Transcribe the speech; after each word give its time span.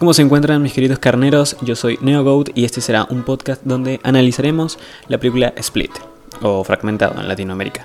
¿Cómo 0.00 0.14
se 0.14 0.22
encuentran 0.22 0.62
mis 0.62 0.72
queridos 0.72 0.98
carneros? 0.98 1.58
Yo 1.60 1.76
soy 1.76 1.98
NeoGoat 2.00 2.56
y 2.56 2.64
este 2.64 2.80
será 2.80 3.06
un 3.10 3.22
podcast 3.22 3.60
donde 3.64 4.00
analizaremos 4.02 4.78
la 5.08 5.18
película 5.18 5.52
Split, 5.58 5.90
o 6.40 6.64
Fragmentado 6.64 7.20
en 7.20 7.28
Latinoamérica. 7.28 7.84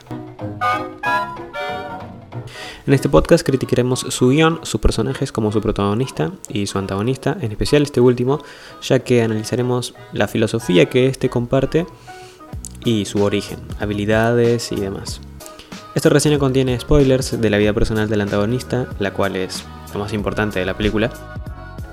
En 2.88 2.94
este 2.94 3.10
podcast 3.10 3.46
criticaremos 3.46 4.00
su 4.00 4.30
guion, 4.30 4.62
sus 4.64 4.80
personajes 4.80 5.34
como 5.34 5.52
su 5.52 5.60
protagonista 5.60 6.32
y 6.48 6.68
su 6.68 6.78
antagonista, 6.78 7.36
en 7.42 7.52
especial 7.52 7.84
este 7.84 8.00
último, 8.00 8.42
ya 8.82 9.00
que 9.00 9.22
analizaremos 9.22 9.94
la 10.14 10.30
filosofía 10.30 10.86
que 10.86 11.08
éste 11.08 11.30
comparte 11.30 11.86
y 12.86 13.04
su 13.04 13.24
origen, 13.24 13.60
habilidades 13.82 14.72
y 14.72 14.78
demás. 14.78 15.20
Esta 15.96 16.08
reseña 16.08 16.40
contiene 16.40 16.80
spoilers 16.80 17.42
de 17.42 17.50
la 17.50 17.58
vida 17.58 17.74
personal 17.74 18.08
del 18.08 18.22
antagonista, 18.22 18.88
la 19.00 19.12
cual 19.12 19.36
es 19.36 19.66
lo 19.94 20.00
más 20.00 20.14
importante 20.14 20.60
de 20.60 20.66
la 20.66 20.78
película, 20.78 21.12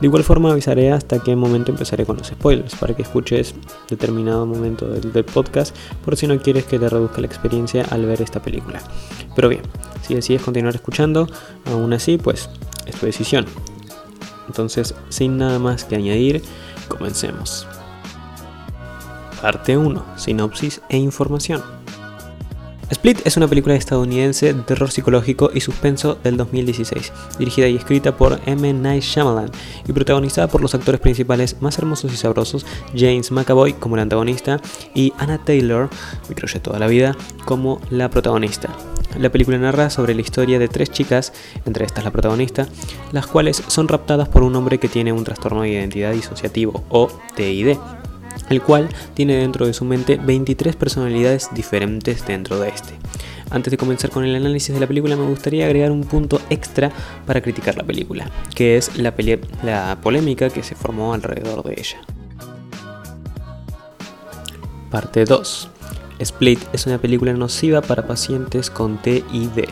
de 0.03 0.09
igual 0.09 0.25
forma 0.25 0.51
avisaré 0.51 0.91
hasta 0.91 1.21
qué 1.21 1.37
momento 1.37 1.71
empezaré 1.71 2.05
con 2.05 2.17
los 2.17 2.27
spoilers, 2.27 2.75
para 2.75 2.93
que 2.93 3.03
escuches 3.03 3.55
determinado 3.89 4.45
momento 4.45 4.89
del, 4.89 5.25
podcast, 5.25 5.77
por 6.05 6.17
si 6.17 6.27
no 6.27 6.41
quieres 6.41 6.65
que 6.65 6.77
te 6.77 6.89
reduzca 6.89 7.21
la 7.21 7.29
experiencia 7.29 7.85
al 7.89 8.05
ver 8.05 8.21
esta 8.21 8.43
película. 8.43 8.83
Pero 9.37 9.49
bien, 9.49 9.63
si 10.05 10.17
decides 10.17 10.43
continuar 10.43 10.75
escuchando, 10.75 11.29
aún 11.67 11.93
así, 11.93 12.19
pues 12.19 12.51
es 12.85 12.97
tu 12.97 13.07
decisión. 13.07 13.47
Entonces, 14.49 14.93
sin 15.09 15.39
nada 15.39 15.61
más 15.61 15.85
que 15.85 15.95
añadir, 15.95 16.43
comencemos. 16.89 17.69
Parte 19.41 19.77
1. 19.77 20.05
Sinopsis 20.17 20.83
e 20.89 20.97
información. 20.97 21.82
Split 22.93 23.27
es 23.27 23.39
una 23.39 23.49
película 23.49 23.75
estadounidense 23.75 24.53
de 24.53 24.63
terror 24.65 24.91
psicológico 24.91 25.51
y 25.55 25.63
suspenso 25.63 26.19
del 26.23 26.37
2016, 26.37 27.11
dirigida 27.39 27.67
y 27.67 27.77
escrita 27.77 28.15
por 28.19 28.39
M. 28.45 28.71
Night 28.71 29.03
Shyamalan 29.03 29.51
y 29.89 29.93
protagonizada 29.95 30.47
por 30.49 30.61
los 30.61 30.75
actores 30.75 31.01
principales 31.01 31.57
más 31.63 31.79
hermosos 31.79 32.13
y 32.13 32.19
sabrosos, 32.19 32.67
James 32.95 33.31
McAvoy 33.31 33.73
como 33.73 33.97
el 33.97 34.03
antagonista 34.03 34.61
y 34.95 35.15
Anna 35.17 35.43
Taylor, 35.43 35.89
mi 36.29 36.35
crush 36.35 36.59
toda 36.59 36.79
la 36.79 36.87
vida, 36.87 37.17
como 37.47 37.81
la 37.89 38.11
protagonista. 38.11 38.69
La 39.19 39.31
película 39.31 39.57
narra 39.57 39.89
sobre 39.89 40.15
la 40.15 40.21
historia 40.21 40.59
de 40.59 40.69
tres 40.69 40.91
chicas, 40.91 41.33
entre 41.65 41.87
estas 41.87 42.05
la 42.05 42.11
protagonista, 42.11 42.69
las 43.13 43.27
cuales 43.27 43.63
son 43.69 43.89
raptadas 43.89 44.29
por 44.29 44.43
un 44.43 44.55
hombre 44.55 44.77
que 44.77 44.89
tiene 44.89 45.15
un 45.15 45.25
trastorno 45.25 45.63
de 45.63 45.71
identidad 45.71 46.13
disociativo 46.13 46.85
o 46.91 47.09
TID, 47.37 47.79
el 48.49 48.63
cual 48.63 48.89
tiene 49.15 49.37
dentro 49.37 49.67
de 49.67 49.73
su 49.73 49.85
mente 49.85 50.19
23 50.23 50.77
personalidades 50.77 51.49
diferentes 51.53 52.27
dentro 52.27 52.59
de 52.59 52.69
este. 52.69 52.95
Antes 53.51 53.71
de 53.71 53.77
comenzar 53.77 54.11
con 54.11 54.25
el 54.25 54.35
análisis 54.35 54.75
de 54.75 54.81
la 54.81 54.87
película 54.87 55.15
me 55.15 55.27
gustaría 55.27 55.67
agregar 55.67 55.91
un 55.91 56.05
punto 56.05 56.41
extra 56.49 56.91
para 57.27 57.43
criticar 57.43 57.77
la 57.77 57.85
película, 57.85 58.31
que 58.55 58.77
es 58.79 58.97
la, 58.97 59.15
la 59.63 59.99
polémica 60.03 60.49
que 60.49 60.63
se 60.63 60.75
formó 60.75 61.13
alrededor 61.13 61.63
de 61.63 61.75
ella. 61.79 62.01
Parte 64.91 65.25
2. 65.25 65.69
Split 66.19 66.61
es 66.73 66.87
una 66.87 66.99
película 66.99 67.33
nociva 67.33 67.83
para 67.83 68.07
pacientes 68.07 68.71
con 68.71 68.99
TID. 69.03 69.65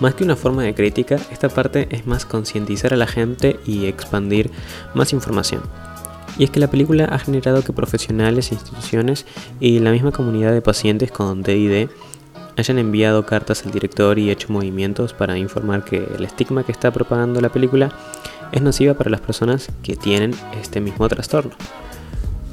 Más 0.00 0.14
que 0.14 0.24
una 0.24 0.36
forma 0.36 0.62
de 0.62 0.74
crítica, 0.74 1.16
esta 1.32 1.48
parte 1.48 1.88
es 1.90 2.06
más 2.06 2.24
concientizar 2.24 2.94
a 2.94 2.96
la 2.96 3.08
gente 3.08 3.58
y 3.66 3.86
expandir 3.86 4.50
más 4.94 5.12
información. 5.12 5.62
Y 6.38 6.44
es 6.44 6.50
que 6.50 6.60
la 6.60 6.70
película 6.70 7.06
ha 7.06 7.18
generado 7.18 7.62
que 7.62 7.72
profesionales, 7.72 8.52
instituciones 8.52 9.26
y 9.58 9.80
la 9.80 9.90
misma 9.90 10.12
comunidad 10.12 10.52
de 10.52 10.62
pacientes 10.62 11.10
con 11.10 11.42
TID 11.42 11.88
hayan 12.56 12.78
enviado 12.78 13.26
cartas 13.26 13.64
al 13.64 13.72
director 13.72 14.18
y 14.18 14.30
hecho 14.30 14.52
movimientos 14.52 15.12
para 15.14 15.36
informar 15.36 15.84
que 15.84 16.08
el 16.16 16.24
estigma 16.24 16.64
que 16.64 16.72
está 16.72 16.92
propagando 16.92 17.40
la 17.40 17.50
película 17.50 17.90
es 18.52 18.62
nociva 18.62 18.94
para 18.94 19.10
las 19.10 19.20
personas 19.20 19.68
que 19.82 19.96
tienen 19.96 20.32
este 20.60 20.80
mismo 20.80 21.08
trastorno. 21.08 21.52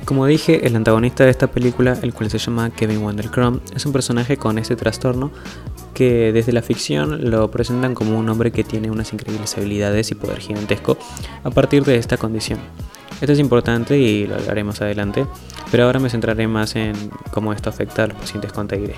Como 0.06 0.28
dije, 0.28 0.68
el 0.68 0.76
antagonista 0.76 1.24
de 1.24 1.32
esta 1.32 1.48
película, 1.48 1.98
el 2.04 2.14
cual 2.14 2.30
se 2.30 2.38
llama 2.38 2.70
Kevin 2.70 3.04
Wondercrum, 3.04 3.60
es 3.76 3.86
un 3.88 3.94
personaje 3.94 4.38
con 4.38 4.60
este 4.60 4.76
trastorno 4.76 5.32
que 5.96 6.32
desde 6.32 6.52
la 6.52 6.62
ficción 6.62 7.32
lo 7.32 7.50
presentan 7.50 7.96
como 7.96 8.20
un 8.20 8.30
hombre 8.30 8.52
que 8.52 8.64
tiene 8.64 8.92
unas 8.92 9.12
increíbles 9.14 9.58
habilidades 9.58 10.12
y 10.12 10.16
poder 10.16 10.40
gigantesco 10.40 10.98
a 11.44 11.50
partir 11.50 11.84
de 11.84 11.96
esta 11.96 12.18
condición. 12.18 12.60
Esto 13.22 13.32
es 13.32 13.40
importante 13.40 13.98
y 13.98 14.28
lo 14.28 14.36
hablaré 14.36 14.64
más 14.64 14.82
adelante, 14.82 15.26
pero 15.72 15.86
ahora 15.86 16.00
me 16.00 16.10
centraré 16.10 16.48
más 16.48 16.76
en 16.76 16.94
cómo 17.32 17.54
esto 17.54 17.70
afecta 17.70 18.04
a 18.04 18.08
los 18.08 18.18
pacientes 18.18 18.52
con 18.52 18.68
TID. 18.68 18.92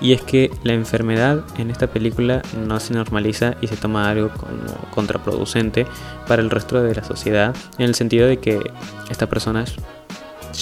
Y 0.00 0.12
es 0.12 0.22
que 0.22 0.50
la 0.64 0.72
enfermedad 0.72 1.44
en 1.56 1.70
esta 1.70 1.86
película 1.86 2.42
no 2.66 2.80
se 2.80 2.94
normaliza 2.94 3.54
y 3.60 3.68
se 3.68 3.76
toma 3.76 4.10
algo 4.10 4.30
como 4.30 4.90
contraproducente 4.90 5.86
para 6.26 6.42
el 6.42 6.50
resto 6.50 6.82
de 6.82 6.96
la 6.96 7.04
sociedad, 7.04 7.54
en 7.78 7.86
el 7.86 7.94
sentido 7.94 8.26
de 8.26 8.38
que 8.38 8.60
estas 9.08 9.28
personas 9.28 9.76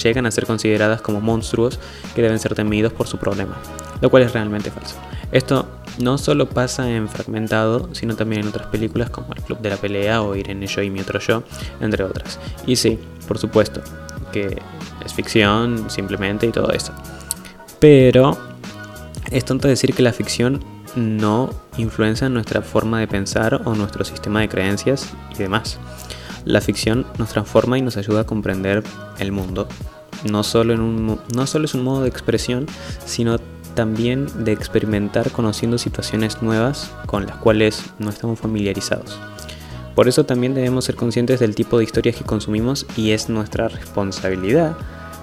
llegan 0.01 0.25
a 0.25 0.31
ser 0.31 0.45
consideradas 0.45 1.01
como 1.01 1.21
monstruos 1.21 1.79
que 2.15 2.21
deben 2.21 2.39
ser 2.39 2.55
temidos 2.55 2.93
por 2.93 3.07
su 3.07 3.17
problema, 3.17 3.57
lo 4.01 4.09
cual 4.09 4.23
es 4.23 4.33
realmente 4.33 4.71
falso. 4.71 4.95
Esto 5.31 5.67
no 5.99 6.17
solo 6.17 6.49
pasa 6.49 6.89
en 6.89 7.07
Fragmentado, 7.09 7.89
sino 7.93 8.15
también 8.15 8.43
en 8.43 8.47
otras 8.47 8.67
películas 8.67 9.09
como 9.09 9.33
El 9.33 9.41
Club 9.41 9.59
de 9.59 9.69
la 9.69 9.77
Pelea 9.77 10.21
o 10.21 10.35
Irene 10.35 10.67
Yo 10.67 10.81
y 10.81 10.89
mi 10.89 11.01
otro 11.01 11.19
yo, 11.19 11.43
entre 11.81 12.03
otras. 12.03 12.39
Y 12.65 12.75
sí, 12.75 12.99
por 13.27 13.37
supuesto, 13.37 13.81
que 14.31 14.61
es 15.05 15.13
ficción 15.13 15.89
simplemente 15.89 16.45
y 16.45 16.51
todo 16.51 16.71
eso. 16.71 16.93
Pero 17.79 18.37
es 19.31 19.45
tonto 19.45 19.67
decir 19.67 19.93
que 19.93 20.03
la 20.03 20.13
ficción 20.13 20.63
no 20.95 21.49
influencia 21.77 22.27
en 22.27 22.33
nuestra 22.33 22.61
forma 22.61 22.99
de 22.99 23.07
pensar 23.07 23.61
o 23.65 23.75
nuestro 23.75 24.05
sistema 24.05 24.41
de 24.41 24.49
creencias 24.49 25.11
y 25.33 25.37
demás. 25.37 25.79
La 26.45 26.61
ficción 26.61 27.05
nos 27.17 27.29
transforma 27.29 27.77
y 27.77 27.81
nos 27.81 27.97
ayuda 27.97 28.21
a 28.21 28.25
comprender 28.25 28.83
el 29.19 29.31
mundo. 29.31 29.67
No 30.29 30.43
solo, 30.43 30.73
en 30.73 30.81
un, 30.81 31.19
es 31.63 31.73
un 31.73 31.83
modo 31.83 32.03
de 32.03 32.09
expresión, 32.09 32.65
sino 33.05 33.39
también 33.75 34.27
de 34.43 34.51
experimentar 34.51 35.31
conociendo 35.31 35.77
situaciones 35.77 36.41
nuevas 36.41 36.91
con 37.05 37.25
las 37.25 37.37
cuales 37.37 37.83
no 37.99 38.09
estamos 38.09 38.39
familiarizados. 38.39 39.17
Por 39.95 40.07
eso 40.07 40.25
también 40.25 40.53
debemos 40.53 40.85
ser 40.85 40.95
conscientes 40.95 41.39
del 41.39 41.55
tipo 41.55 41.77
de 41.77 41.83
historias 41.83 42.15
que 42.15 42.23
consumimos 42.23 42.85
y 42.95 43.11
es 43.11 43.29
nuestra 43.29 43.67
responsabilidad 43.67 44.75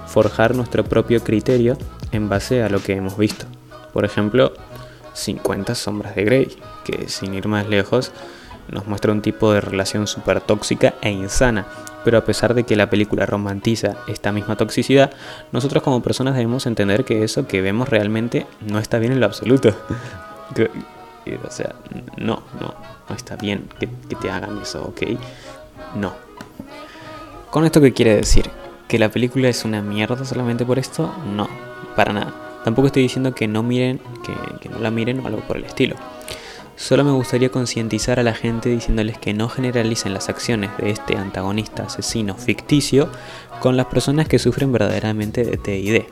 forjar 0.07 0.55
nuestro 0.55 0.85
propio 0.85 1.23
criterio 1.23 1.77
en 2.13 2.29
base 2.29 2.63
a 2.63 2.69
lo 2.69 2.83
que 2.83 2.95
hemos 2.95 3.17
visto. 3.17 3.47
Por 3.93 4.05
ejemplo, 4.05 4.53
50 5.15 5.75
sombras 5.75 6.15
de 6.15 6.25
Grey, 6.25 6.57
que 6.85 7.09
sin 7.09 7.35
ir 7.35 7.47
más 7.49 7.69
lejos 7.69 8.13
nos 8.71 8.87
muestra 8.87 9.13
un 9.13 9.23
tipo 9.23 9.53
de 9.53 9.61
relación 9.61 10.07
súper 10.07 10.41
tóxica 10.41 10.95
e 11.03 11.11
insana, 11.11 11.67
pero 12.05 12.19
a 12.19 12.25
pesar 12.25 12.55
de 12.55 12.65
que 12.65 12.77
la 12.77 12.89
película 12.89 13.27
romantiza 13.27 13.97
esta 14.07 14.33
misma 14.33 14.57
toxicidad, 14.57 15.13
nosotros 15.53 15.83
como 15.83 16.03
personas 16.03 16.35
debemos 16.35 16.67
entender 16.67 17.05
que 17.05 17.25
eso 17.25 17.47
que 17.47 17.61
vemos 17.61 17.89
realmente 17.89 18.47
no 18.61 18.79
está 18.79 18.99
bien 18.99 19.13
en 19.13 19.21
lo 19.21 19.27
absoluto. 19.27 19.75
o 21.47 21.51
sea, 21.51 21.75
no, 22.17 22.43
no, 22.61 22.75
no 23.09 23.15
está 23.15 23.37
bien 23.37 23.69
que, 23.79 23.87
te 23.87 24.31
hagan 24.31 24.59
eso, 24.61 24.85
¿ok? 24.85 25.19
No. 25.97 26.15
¿Con 27.51 27.65
esto 27.65 27.81
qué 27.81 27.93
quiere 27.93 28.17
decir? 28.17 28.51
¿Que 28.89 28.99
la 28.99 29.09
película 29.09 29.49
es 29.49 29.65
una 29.65 29.83
mierda 29.83 30.25
solamente 30.25 30.65
por 30.65 30.79
esto? 30.79 31.13
No, 31.35 31.49
para 31.97 32.13
nada. 32.13 32.35
Tampoco 32.65 32.87
estoy 32.87 33.03
diciendo 33.03 33.35
que 33.35 33.49
no 33.49 33.63
miren, 33.63 34.01
que 34.61 34.69
no 34.69 34.79
la 34.79 34.91
miren 34.91 35.21
o 35.21 35.27
algo 35.27 35.41
por 35.41 35.57
el 35.57 35.65
estilo. 35.65 35.97
Solo 36.81 37.05
me 37.05 37.11
gustaría 37.11 37.51
concientizar 37.51 38.19
a 38.19 38.23
la 38.23 38.33
gente 38.33 38.71
diciéndoles 38.71 39.19
que 39.19 39.35
no 39.35 39.51
generalicen 39.51 40.15
las 40.15 40.31
acciones 40.31 40.71
de 40.79 40.89
este 40.89 41.15
antagonista 41.15 41.83
asesino 41.83 42.35
ficticio 42.37 43.11
con 43.61 43.77
las 43.77 43.85
personas 43.87 44.29
que 44.29 44.39
sufren 44.39 44.73
verdaderamente 44.73 45.45
de 45.45 45.59
TID. 45.59 46.05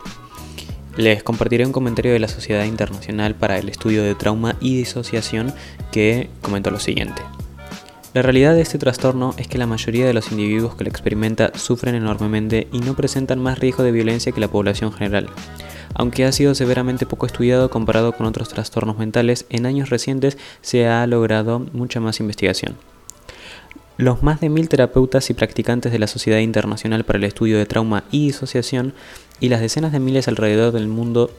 Les 0.98 1.22
compartiré 1.22 1.64
un 1.64 1.72
comentario 1.72 2.12
de 2.12 2.18
la 2.18 2.28
Sociedad 2.28 2.64
Internacional 2.64 3.34
para 3.34 3.56
el 3.56 3.70
Estudio 3.70 4.02
de 4.02 4.14
Trauma 4.14 4.56
y 4.60 4.76
Disociación 4.76 5.54
que 5.90 6.28
comentó 6.42 6.70
lo 6.70 6.80
siguiente. 6.80 7.22
La 8.12 8.20
realidad 8.20 8.54
de 8.54 8.60
este 8.60 8.76
trastorno 8.76 9.34
es 9.38 9.48
que 9.48 9.56
la 9.56 9.66
mayoría 9.66 10.06
de 10.06 10.12
los 10.12 10.30
individuos 10.32 10.74
que 10.74 10.84
lo 10.84 10.90
experimenta 10.90 11.50
sufren 11.54 11.94
enormemente 11.94 12.68
y 12.72 12.80
no 12.80 12.94
presentan 12.94 13.38
más 13.38 13.58
riesgo 13.58 13.84
de 13.84 13.92
violencia 13.92 14.32
que 14.32 14.40
la 14.40 14.48
población 14.48 14.92
general. 14.92 15.30
Aunque 15.94 16.24
ha 16.24 16.32
sido 16.32 16.54
severamente 16.54 17.06
poco 17.06 17.26
estudiado 17.26 17.70
comparado 17.70 18.12
con 18.12 18.26
otros 18.26 18.48
trastornos 18.48 18.98
mentales, 18.98 19.46
en 19.50 19.66
años 19.66 19.90
recientes 19.90 20.38
se 20.60 20.86
ha 20.86 21.06
logrado 21.06 21.60
mucha 21.72 22.00
más 22.00 22.20
investigación. 22.20 22.76
Los 23.96 24.22
más 24.22 24.40
de 24.40 24.48
mil 24.48 24.68
terapeutas 24.68 25.28
y 25.28 25.34
practicantes 25.34 25.90
de 25.90 25.98
la 25.98 26.06
Sociedad 26.06 26.38
Internacional 26.38 27.04
para 27.04 27.18
el 27.18 27.24
Estudio 27.24 27.58
de 27.58 27.66
Trauma 27.66 28.04
y 28.12 28.26
Disociación 28.26 28.94
y 29.40 29.48
las 29.48 29.60
decenas 29.60 29.90
de 29.92 29.98
miles 29.98 30.28
alrededor 30.28 30.72
del 30.72 30.86
mundo 30.86 31.32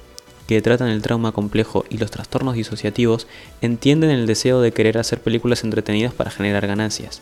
que 0.45 0.61
tratan 0.61 0.89
el 0.89 1.01
trauma 1.01 1.31
complejo 1.31 1.85
y 1.89 1.99
los 1.99 2.11
trastornos 2.11 2.55
disociativos 2.55 3.27
entienden 3.61 4.09
el 4.09 4.25
deseo 4.25 4.61
de 4.61 4.71
querer 4.73 4.97
hacer 4.97 5.21
películas 5.21 5.63
entretenidas 5.63 6.13
para 6.13 6.31
generar 6.31 6.65
ganancias. 6.65 7.21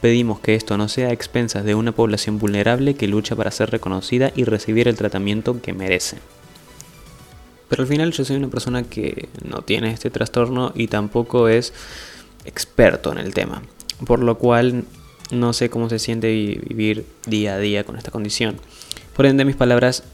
Pedimos 0.00 0.40
que 0.40 0.56
esto 0.56 0.76
no 0.76 0.88
sea 0.88 1.08
a 1.08 1.12
expensas 1.12 1.64
de 1.64 1.74
una 1.74 1.92
población 1.92 2.38
vulnerable 2.38 2.94
que 2.94 3.06
lucha 3.06 3.34
para 3.34 3.50
ser 3.50 3.70
reconocida 3.70 4.32
y 4.34 4.44
recibir 4.44 4.88
el 4.88 4.96
tratamiento 4.96 5.62
que 5.62 5.72
merece. 5.72 6.18
Pero 7.68 7.82
al 7.82 7.88
final 7.88 8.12
yo 8.12 8.24
soy 8.24 8.36
una 8.36 8.48
persona 8.48 8.84
que 8.84 9.28
no 9.44 9.62
tiene 9.62 9.90
este 9.90 10.10
trastorno 10.10 10.72
y 10.74 10.86
tampoco 10.88 11.48
es 11.48 11.72
experto 12.44 13.12
en 13.12 13.18
el 13.18 13.34
tema. 13.34 13.62
por 14.06 14.22
lo 14.22 14.36
cual 14.36 14.84
no 15.30 15.52
sé 15.52 15.70
cómo 15.70 15.88
se 15.88 15.98
siente 15.98 16.28
vivir 16.28 17.06
día 17.26 17.54
a 17.54 17.58
día 17.58 17.84
con 17.84 17.96
esta 17.96 18.10
condición. 18.10 18.56
Por 19.14 19.26
ende, 19.26 19.44
mis 19.44 19.56
palabras 19.56 20.04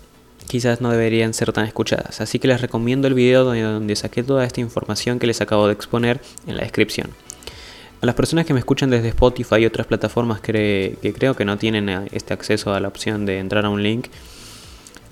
quizás 0.46 0.80
no 0.80 0.90
deberían 0.90 1.34
ser 1.34 1.52
tan 1.52 1.64
escuchadas, 1.64 2.20
así 2.20 2.38
que 2.38 2.48
les 2.48 2.60
recomiendo 2.60 3.08
el 3.08 3.14
video 3.14 3.44
donde, 3.44 3.96
saqué 3.96 4.22
toda 4.22 4.44
esta 4.44 4.60
información 4.60 5.18
que 5.18 5.26
les 5.26 5.40
acabo 5.40 5.66
de 5.66 5.72
exponer 5.72 6.20
en 6.46 6.56
la 6.56 6.62
descripción. 6.62 7.10
A 8.00 8.06
las 8.06 8.14
personas 8.14 8.46
que 8.46 8.52
me 8.52 8.58
escuchan 8.58 8.90
desde 8.90 9.08
Spotify 9.08 9.56
y 9.56 9.66
otras 9.66 9.86
plataformas 9.86 10.40
que, 10.40 10.98
creo 11.16 11.36
que 11.36 11.44
no 11.44 11.56
tienen 11.56 11.88
este 12.12 12.34
acceso 12.34 12.74
a 12.74 12.80
la 12.80 12.88
opción 12.88 13.26
de 13.26 13.38
entrar 13.38 13.64
a 13.64 13.70
un 13.70 13.82
link, 13.82 14.08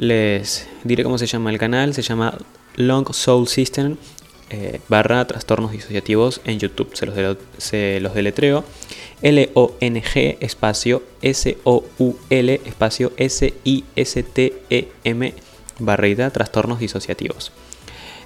les 0.00 0.66
diré 0.82 1.04
cómo 1.04 1.18
se 1.18 1.26
llama 1.26 1.50
el 1.50 1.58
canal, 1.58 1.92
se 1.92 2.00
llama 2.00 2.38
Long 2.76 3.12
Soul 3.12 3.46
System 3.46 3.98
eh, 4.48 4.80
barra 4.88 5.26
trastornos 5.26 5.72
disociativos 5.72 6.40
en 6.44 6.58
YouTube. 6.58 6.96
Se 6.96 7.04
los, 7.04 7.36
se 7.58 8.00
los 8.00 8.14
deletreo. 8.14 8.64
L-O-N-G 9.20 10.38
espacio 10.40 11.02
S-O-U-L 11.20 12.60
espacio 12.64 13.12
S-I-S-T-E-M 13.18 13.74
barrida 15.78 16.30
trastornos 16.30 16.78
disociativos. 16.80 17.52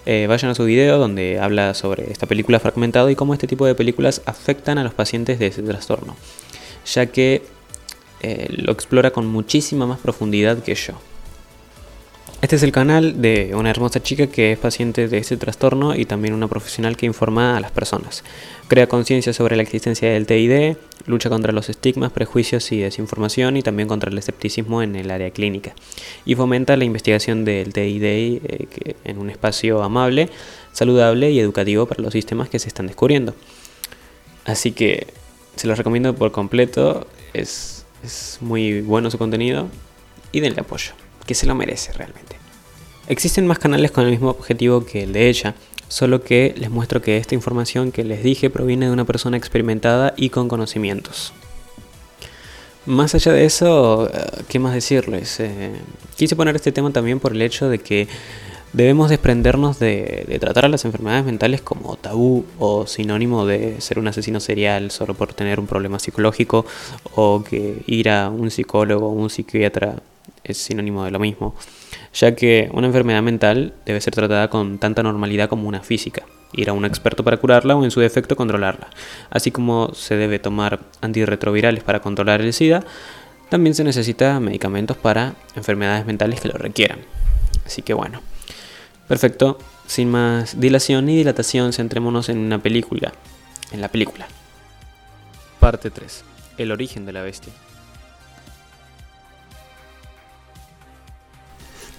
Eh, 0.07 0.27
vayan 0.29 0.53
a 0.53 0.55
su 0.55 0.65
video 0.65 0.99
donde 0.99 1.41
habla 1.41 1.75
sobre 1.75 2.13
esta 2.13 2.27
película 2.27 2.61
fragmentada 2.61 3.11
y 3.11 3.17
cómo 3.17 3.35
este 3.35 3.49
tipo 3.49 3.67
de 3.67 3.75
películas 3.75 4.23
afectan 4.27 4.79
a 4.79 4.85
los 4.85 4.95
pacientes 4.95 5.41
de 5.41 5.49
ese 5.49 5.63
trastorno, 5.63 6.15
ya 6.87 7.07
que 7.07 7.43
eh, 8.23 8.47
lo 8.51 8.71
explora 8.71 9.11
con 9.11 9.27
muchísima 9.27 9.87
más 9.87 9.99
profundidad 9.99 10.63
que 10.63 10.77
yo. 10.77 10.95
Este 12.45 12.57
es 12.57 12.63
el 12.63 12.73
canal 12.73 13.23
de 13.23 13.55
una 13.55 13.71
hermosa 13.71 14.03
chica 14.03 14.27
que 14.27 14.53
es 14.53 14.59
paciente 14.59 15.09
de 15.09 15.17
este 15.17 15.39
trastorno 15.39 15.95
y 15.97 16.05
también 16.05 16.35
una 16.35 16.47
profesional 16.47 16.95
que 16.95 17.07
informa 17.07 17.57
a 17.57 17.61
las 17.61 17.71
personas. 17.71 18.23
Crea 18.69 18.87
conciencia 18.87 19.33
sobre 19.33 19.57
la 19.57 19.63
existencia 19.63 20.11
del 20.11 20.27
TID, 20.27 20.77
lucha 21.07 21.31
contra 21.31 21.55
los 21.55 21.71
estigmas, 21.71 22.13
prejuicios 22.13 22.71
y 22.71 22.81
desinformación 22.81 23.57
y 23.57 23.63
también 23.63 23.89
contra 23.89 24.11
el 24.11 24.19
escepticismo 24.19 24.83
en 24.83 24.95
el 24.95 25.11
área 25.11 25.31
clínica. 25.31 25.73
Y 26.27 26.35
fomenta 26.35 26.77
la 26.77 26.85
investigación 26.85 27.47
del 27.47 27.73
TID 27.73 28.05
eh, 28.05 28.69
en 29.05 29.17
un 29.17 29.31
espacio 29.31 29.83
amable, 29.83 30.29
saludable 30.71 31.31
y 31.31 31.41
educativo 31.41 31.87
para 31.87 32.03
los 32.03 32.13
sistemas 32.13 32.51
que 32.51 32.59
se 32.59 32.69
están 32.69 32.89
descubriendo. 32.89 33.35
Así 34.45 34.73
que 34.73 35.07
se 35.57 35.67
los 35.67 35.79
recomiendo 35.79 36.15
por 36.15 36.31
completo, 36.31 37.07
es, 37.33 37.87
es 38.03 38.37
muy 38.43 38.83
bueno 38.83 39.11
su 39.11 39.17
contenido 39.17 39.69
y 40.31 40.41
denle 40.41 40.61
apoyo 40.61 40.93
que 41.27 41.35
se 41.35 41.47
lo 41.47 41.55
merece 41.55 41.93
realmente. 41.93 42.34
Existen 43.07 43.47
más 43.47 43.59
canales 43.59 43.91
con 43.91 44.05
el 44.05 44.11
mismo 44.11 44.31
objetivo 44.31 44.87
que 44.87 45.03
el 45.03 45.13
de 45.13 45.29
ella, 45.29 45.55
solo 45.89 46.23
que 46.23 46.55
les 46.57 46.71
muestro 46.71 47.03
que 47.03 47.19
esta 47.19 47.35
información 47.35 47.93
que 47.93 48.03
les 48.03 48.23
dije 48.23 48.49
proviene 48.49 48.87
de 48.87 48.93
una 48.93 49.05
persona 49.05 49.37
experimentada 49.37 50.15
y 50.17 50.31
con 50.31 50.49
conocimientos. 50.49 51.35
Más 52.87 53.15
allá 53.15 53.33
de 53.33 53.45
eso, 53.45 54.09
eh, 54.09 54.45
¿qué 54.49 54.59
más 54.59 54.73
decirles? 54.73 55.39
Eh, 55.41 55.73
quise 56.17 56.35
poner 56.35 56.57
este 56.57 56.73
tema 56.73 56.91
también 56.93 57.21
por 57.21 57.33
el 57.33 57.43
hecho 57.43 57.69
de 57.69 57.79
que 57.79 58.09
debemos 58.73 59.11
desprendernos 59.11 59.79
de, 59.79 60.25
de, 60.27 60.39
tratar 60.39 60.65
a 60.65 60.69
las 60.69 60.85
enfermedades 60.85 61.25
mentales 61.25 61.61
como 61.61 61.97
tabú 61.97 62.45
o 62.59 62.87
sinónimo 62.87 63.47
de 63.47 63.81
ser 63.81 63.99
un 63.99 64.09
asesino 64.09 64.41
serial 64.41 64.91
solo 64.91 65.15
por 65.15 65.33
tener 65.33 65.61
un 65.61 65.67
problema 65.67 65.99
psicológico 65.99 66.67
o 67.15 67.45
que 67.45 67.83
ir 67.87 68.09
a 68.09 68.31
un 68.31 68.51
psicólogo 68.51 69.07
o 69.09 69.11
un 69.11 69.31
psiquiatra 69.31 69.97
es 70.43 70.59
sinónimo 70.59 71.05
de 71.05 71.11
lo 71.11 71.19
mismo, 71.19 71.55
ya 72.15 72.35
que 72.35 72.71
una 72.73 72.87
enfermedad 72.87 73.23
mental 73.23 73.75
debe 73.85 74.01
ser 74.01 74.15
tratada 74.15 74.49
con 74.49 74.79
tanta 74.79 75.03
normalidad 75.03 75.49
como 75.49 75.69
una 75.69 75.81
física, 75.81 76.23
ir 76.53 76.71
a 76.71 76.73
un 76.73 76.85
experto 76.85 77.25
para 77.25 77.37
curarla 77.37 77.77
o 77.77 77.85
en 77.85 77.91
su 77.91 78.01
defecto 78.01 78.37
controlarla. 78.37 78.89
Así 79.31 79.51
como 79.51 79.93
se 79.95 80.17
debe 80.17 80.39
tomar 80.39 80.81
antirretrovirales 81.01 81.83
para 81.83 82.01
controlar 82.01 82.41
el 82.41 82.53
SIDA, 82.53 82.85
también 83.51 83.75
se 83.75 83.85
necesita 83.85 84.41
medicamentos 84.41 84.97
para 84.97 85.35
enfermedades 85.57 86.07
mentales 86.07 86.41
que 86.41 86.49
lo 86.49 86.55
requieran. 86.55 87.01
Así 87.67 87.83
que 87.83 87.95
bueno, 87.95 88.23
perfecto, 89.09 89.59
sin 89.87 90.11
más 90.11 90.61
dilación 90.61 91.07
ni 91.07 91.17
dilatación, 91.17 91.73
centrémonos 91.73 92.29
en 92.29 92.39
una 92.39 92.59
película, 92.59 93.13
en 93.73 93.81
la 93.81 93.89
película. 93.89 94.27
Parte 95.59 95.91
3. 95.91 96.25
El 96.59 96.71
origen 96.71 97.07
de 97.07 97.13
la 97.13 97.23
bestia. 97.23 97.53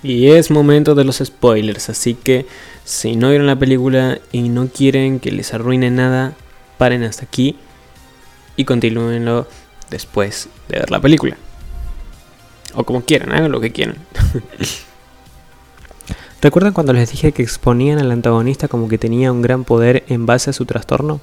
Y 0.06 0.28
es 0.28 0.52
momento 0.52 0.94
de 0.94 1.04
los 1.04 1.18
spoilers, 1.18 1.90
así 1.90 2.14
que 2.14 2.46
si 2.84 3.16
no 3.16 3.30
vieron 3.30 3.48
la 3.48 3.58
película 3.58 4.20
y 4.32 4.50
no 4.50 4.68
quieren 4.68 5.20
que 5.20 5.32
les 5.32 5.52
arruine 5.52 5.90
nada, 5.90 6.36
paren 6.78 7.02
hasta 7.02 7.26
aquí 7.26 7.56
y 8.56 8.66
continúenlo 8.66 9.48
después 9.90 10.48
de 10.70 10.78
ver 10.78 10.92
la 10.92 11.02
película. 11.02 11.38
O 12.76 12.84
como 12.84 13.02
quieran, 13.04 13.32
hagan 13.32 13.52
lo 13.52 13.60
que 13.60 13.72
quieran. 13.72 13.96
¿Recuerdan 16.40 16.74
cuando 16.74 16.94
les 16.94 17.10
dije 17.10 17.32
que 17.32 17.42
exponían 17.42 17.98
al 17.98 18.12
antagonista 18.12 18.68
como 18.68 18.88
que 18.88 19.00
tenía 19.00 19.32
un 19.32 19.42
gran 19.42 19.64
poder 19.64 20.04
en 20.08 20.28
base 20.28 20.52
a 20.52 20.54
su 20.54 20.68
trastorno? 20.68 21.20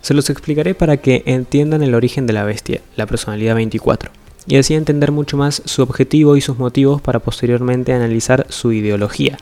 Se 0.00 0.14
los 0.14 0.30
explicaré 0.30 0.74
para 0.74 0.96
que 0.96 1.22
entiendan 1.26 1.84
el 1.84 1.94
origen 1.94 2.26
de 2.26 2.32
la 2.32 2.42
bestia, 2.42 2.80
la 2.96 3.06
personalidad 3.06 3.54
24 3.54 4.10
y 4.50 4.56
así 4.56 4.74
entender 4.74 5.12
mucho 5.12 5.36
más 5.36 5.62
su 5.64 5.80
objetivo 5.80 6.36
y 6.36 6.40
sus 6.40 6.58
motivos 6.58 7.00
para 7.00 7.20
posteriormente 7.20 7.92
analizar 7.92 8.46
su 8.48 8.72
ideología. 8.72 9.38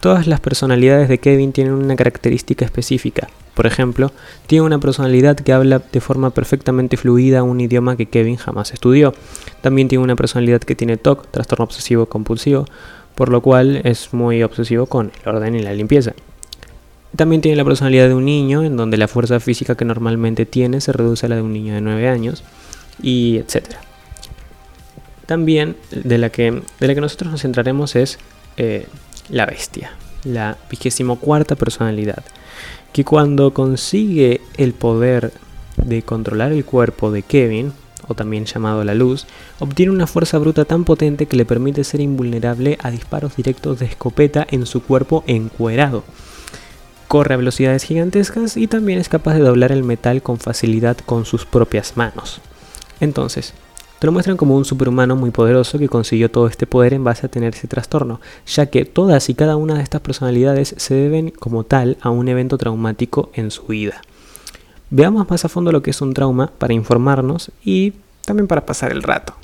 Todas 0.00 0.26
las 0.26 0.40
personalidades 0.40 1.10
de 1.10 1.18
Kevin 1.18 1.52
tienen 1.52 1.74
una 1.74 1.94
característica 1.94 2.64
específica. 2.64 3.28
Por 3.52 3.66
ejemplo, 3.66 4.12
tiene 4.46 4.64
una 4.64 4.78
personalidad 4.78 5.36
que 5.36 5.52
habla 5.52 5.82
de 5.92 6.00
forma 6.00 6.30
perfectamente 6.30 6.96
fluida 6.96 7.42
un 7.42 7.60
idioma 7.60 7.98
que 7.98 8.06
Kevin 8.06 8.36
jamás 8.36 8.72
estudió. 8.72 9.14
También 9.60 9.88
tiene 9.88 10.02
una 10.02 10.16
personalidad 10.16 10.62
que 10.62 10.74
tiene 10.74 10.96
TOC, 10.96 11.30
trastorno 11.30 11.66
obsesivo 11.66 12.06
compulsivo, 12.06 12.64
por 13.14 13.28
lo 13.28 13.42
cual 13.42 13.82
es 13.84 14.14
muy 14.14 14.42
obsesivo 14.42 14.86
con 14.86 15.12
el 15.22 15.28
orden 15.28 15.54
y 15.54 15.62
la 15.62 15.74
limpieza. 15.74 16.14
También 17.14 17.42
tiene 17.42 17.56
la 17.56 17.64
personalidad 17.64 18.08
de 18.08 18.14
un 18.14 18.24
niño, 18.24 18.64
en 18.64 18.78
donde 18.78 18.96
la 18.96 19.06
fuerza 19.06 19.38
física 19.38 19.74
que 19.74 19.84
normalmente 19.84 20.46
tiene 20.46 20.80
se 20.80 20.92
reduce 20.92 21.26
a 21.26 21.28
la 21.28 21.36
de 21.36 21.42
un 21.42 21.52
niño 21.52 21.74
de 21.74 21.82
9 21.82 22.08
años, 22.08 22.42
y 23.02 23.36
etcétera 23.36 23.80
también 25.26 25.76
de 25.90 26.18
la 26.18 26.30
que, 26.30 26.62
de 26.80 26.86
la 26.86 26.94
que 26.94 27.00
nosotros 27.00 27.32
nos 27.32 27.42
centraremos 27.42 27.96
es 27.96 28.18
eh, 28.56 28.86
la 29.28 29.46
bestia, 29.46 29.92
la 30.24 30.56
vigésimo 30.70 31.18
cuarta 31.18 31.56
personalidad, 31.56 32.22
que 32.92 33.04
cuando 33.04 33.52
consigue 33.52 34.40
el 34.56 34.72
poder 34.72 35.32
de 35.76 36.02
controlar 36.02 36.52
el 36.52 36.64
cuerpo 36.64 37.10
de 37.10 37.22
Kevin, 37.22 37.72
o 38.06 38.14
también 38.14 38.44
llamado 38.44 38.84
la 38.84 38.94
luz, 38.94 39.26
obtiene 39.58 39.92
una 39.92 40.06
fuerza 40.06 40.38
bruta 40.38 40.64
tan 40.64 40.84
potente 40.84 41.26
que 41.26 41.36
le 41.36 41.44
permite 41.44 41.84
ser 41.84 42.00
invulnerable 42.00 42.78
a 42.82 42.90
disparos 42.90 43.36
directos 43.36 43.78
de 43.78 43.86
escopeta 43.86 44.46
en 44.50 44.66
su 44.66 44.82
cuerpo 44.82 45.24
encuerado. 45.26 46.04
Corre 47.08 47.34
a 47.34 47.38
velocidades 47.38 47.84
gigantescas 47.84 48.56
y 48.56 48.66
también 48.66 48.98
es 48.98 49.08
capaz 49.08 49.34
de 49.34 49.40
doblar 49.40 49.72
el 49.72 49.84
metal 49.84 50.22
con 50.22 50.38
facilidad 50.38 50.96
con 50.98 51.24
sus 51.24 51.46
propias 51.46 51.96
manos. 51.96 52.40
Entonces, 53.00 53.54
te 54.04 54.06
lo 54.06 54.12
muestran 54.12 54.36
como 54.36 54.54
un 54.54 54.66
superhumano 54.66 55.16
muy 55.16 55.30
poderoso 55.30 55.78
que 55.78 55.88
consiguió 55.88 56.30
todo 56.30 56.46
este 56.46 56.66
poder 56.66 56.92
en 56.92 57.04
base 57.04 57.24
a 57.24 57.30
tener 57.30 57.54
ese 57.54 57.68
trastorno, 57.68 58.20
ya 58.46 58.66
que 58.66 58.84
todas 58.84 59.30
y 59.30 59.34
cada 59.34 59.56
una 59.56 59.76
de 59.76 59.82
estas 59.82 60.02
personalidades 60.02 60.74
se 60.76 60.92
deben 60.92 61.30
como 61.30 61.64
tal 61.64 61.96
a 62.02 62.10
un 62.10 62.28
evento 62.28 62.58
traumático 62.58 63.30
en 63.32 63.50
su 63.50 63.64
vida. 63.64 64.02
Veamos 64.90 65.26
más 65.30 65.46
a 65.46 65.48
fondo 65.48 65.72
lo 65.72 65.82
que 65.82 65.92
es 65.92 66.02
un 66.02 66.12
trauma 66.12 66.50
para 66.58 66.74
informarnos 66.74 67.50
y 67.64 67.94
también 68.26 68.46
para 68.46 68.66
pasar 68.66 68.92
el 68.92 69.02
rato. 69.02 69.36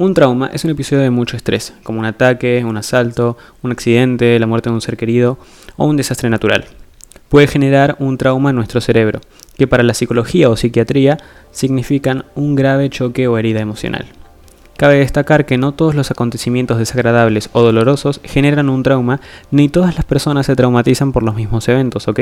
Un 0.00 0.14
trauma 0.14 0.48
es 0.54 0.64
un 0.64 0.70
episodio 0.70 1.02
de 1.02 1.10
mucho 1.10 1.36
estrés, 1.36 1.74
como 1.82 1.98
un 1.98 2.06
ataque, 2.06 2.64
un 2.64 2.78
asalto, 2.78 3.36
un 3.60 3.70
accidente, 3.70 4.38
la 4.38 4.46
muerte 4.46 4.70
de 4.70 4.74
un 4.74 4.80
ser 4.80 4.96
querido 4.96 5.36
o 5.76 5.84
un 5.84 5.98
desastre 5.98 6.30
natural. 6.30 6.64
Puede 7.28 7.46
generar 7.48 7.96
un 7.98 8.16
trauma 8.16 8.48
en 8.48 8.56
nuestro 8.56 8.80
cerebro, 8.80 9.20
que 9.58 9.66
para 9.66 9.82
la 9.82 9.92
psicología 9.92 10.48
o 10.48 10.56
psiquiatría 10.56 11.18
significan 11.50 12.24
un 12.34 12.54
grave 12.54 12.88
choque 12.88 13.28
o 13.28 13.36
herida 13.36 13.60
emocional. 13.60 14.06
Cabe 14.78 15.00
destacar 15.00 15.44
que 15.44 15.58
no 15.58 15.72
todos 15.72 15.94
los 15.94 16.10
acontecimientos 16.10 16.78
desagradables 16.78 17.50
o 17.52 17.60
dolorosos 17.60 18.22
generan 18.24 18.70
un 18.70 18.82
trauma, 18.82 19.20
ni 19.50 19.68
todas 19.68 19.96
las 19.96 20.06
personas 20.06 20.46
se 20.46 20.56
traumatizan 20.56 21.12
por 21.12 21.24
los 21.24 21.34
mismos 21.34 21.68
eventos, 21.68 22.08
¿ok? 22.08 22.20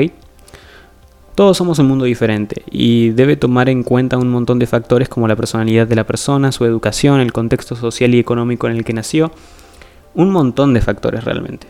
Todos 1.39 1.55
somos 1.55 1.79
un 1.79 1.87
mundo 1.87 2.03
diferente 2.03 2.63
y 2.69 3.11
debe 3.11 3.37
tomar 3.37 3.69
en 3.69 3.83
cuenta 3.83 4.17
un 4.17 4.27
montón 4.29 4.59
de 4.59 4.67
factores 4.67 5.07
como 5.07 5.25
la 5.25 5.37
personalidad 5.37 5.87
de 5.87 5.95
la 5.95 6.03
persona, 6.03 6.51
su 6.51 6.65
educación, 6.65 7.21
el 7.21 7.31
contexto 7.31 7.77
social 7.77 8.13
y 8.13 8.19
económico 8.19 8.67
en 8.67 8.75
el 8.75 8.83
que 8.83 8.91
nació, 8.91 9.31
un 10.15 10.31
montón 10.31 10.73
de 10.73 10.81
factores 10.81 11.23
realmente. 11.23 11.67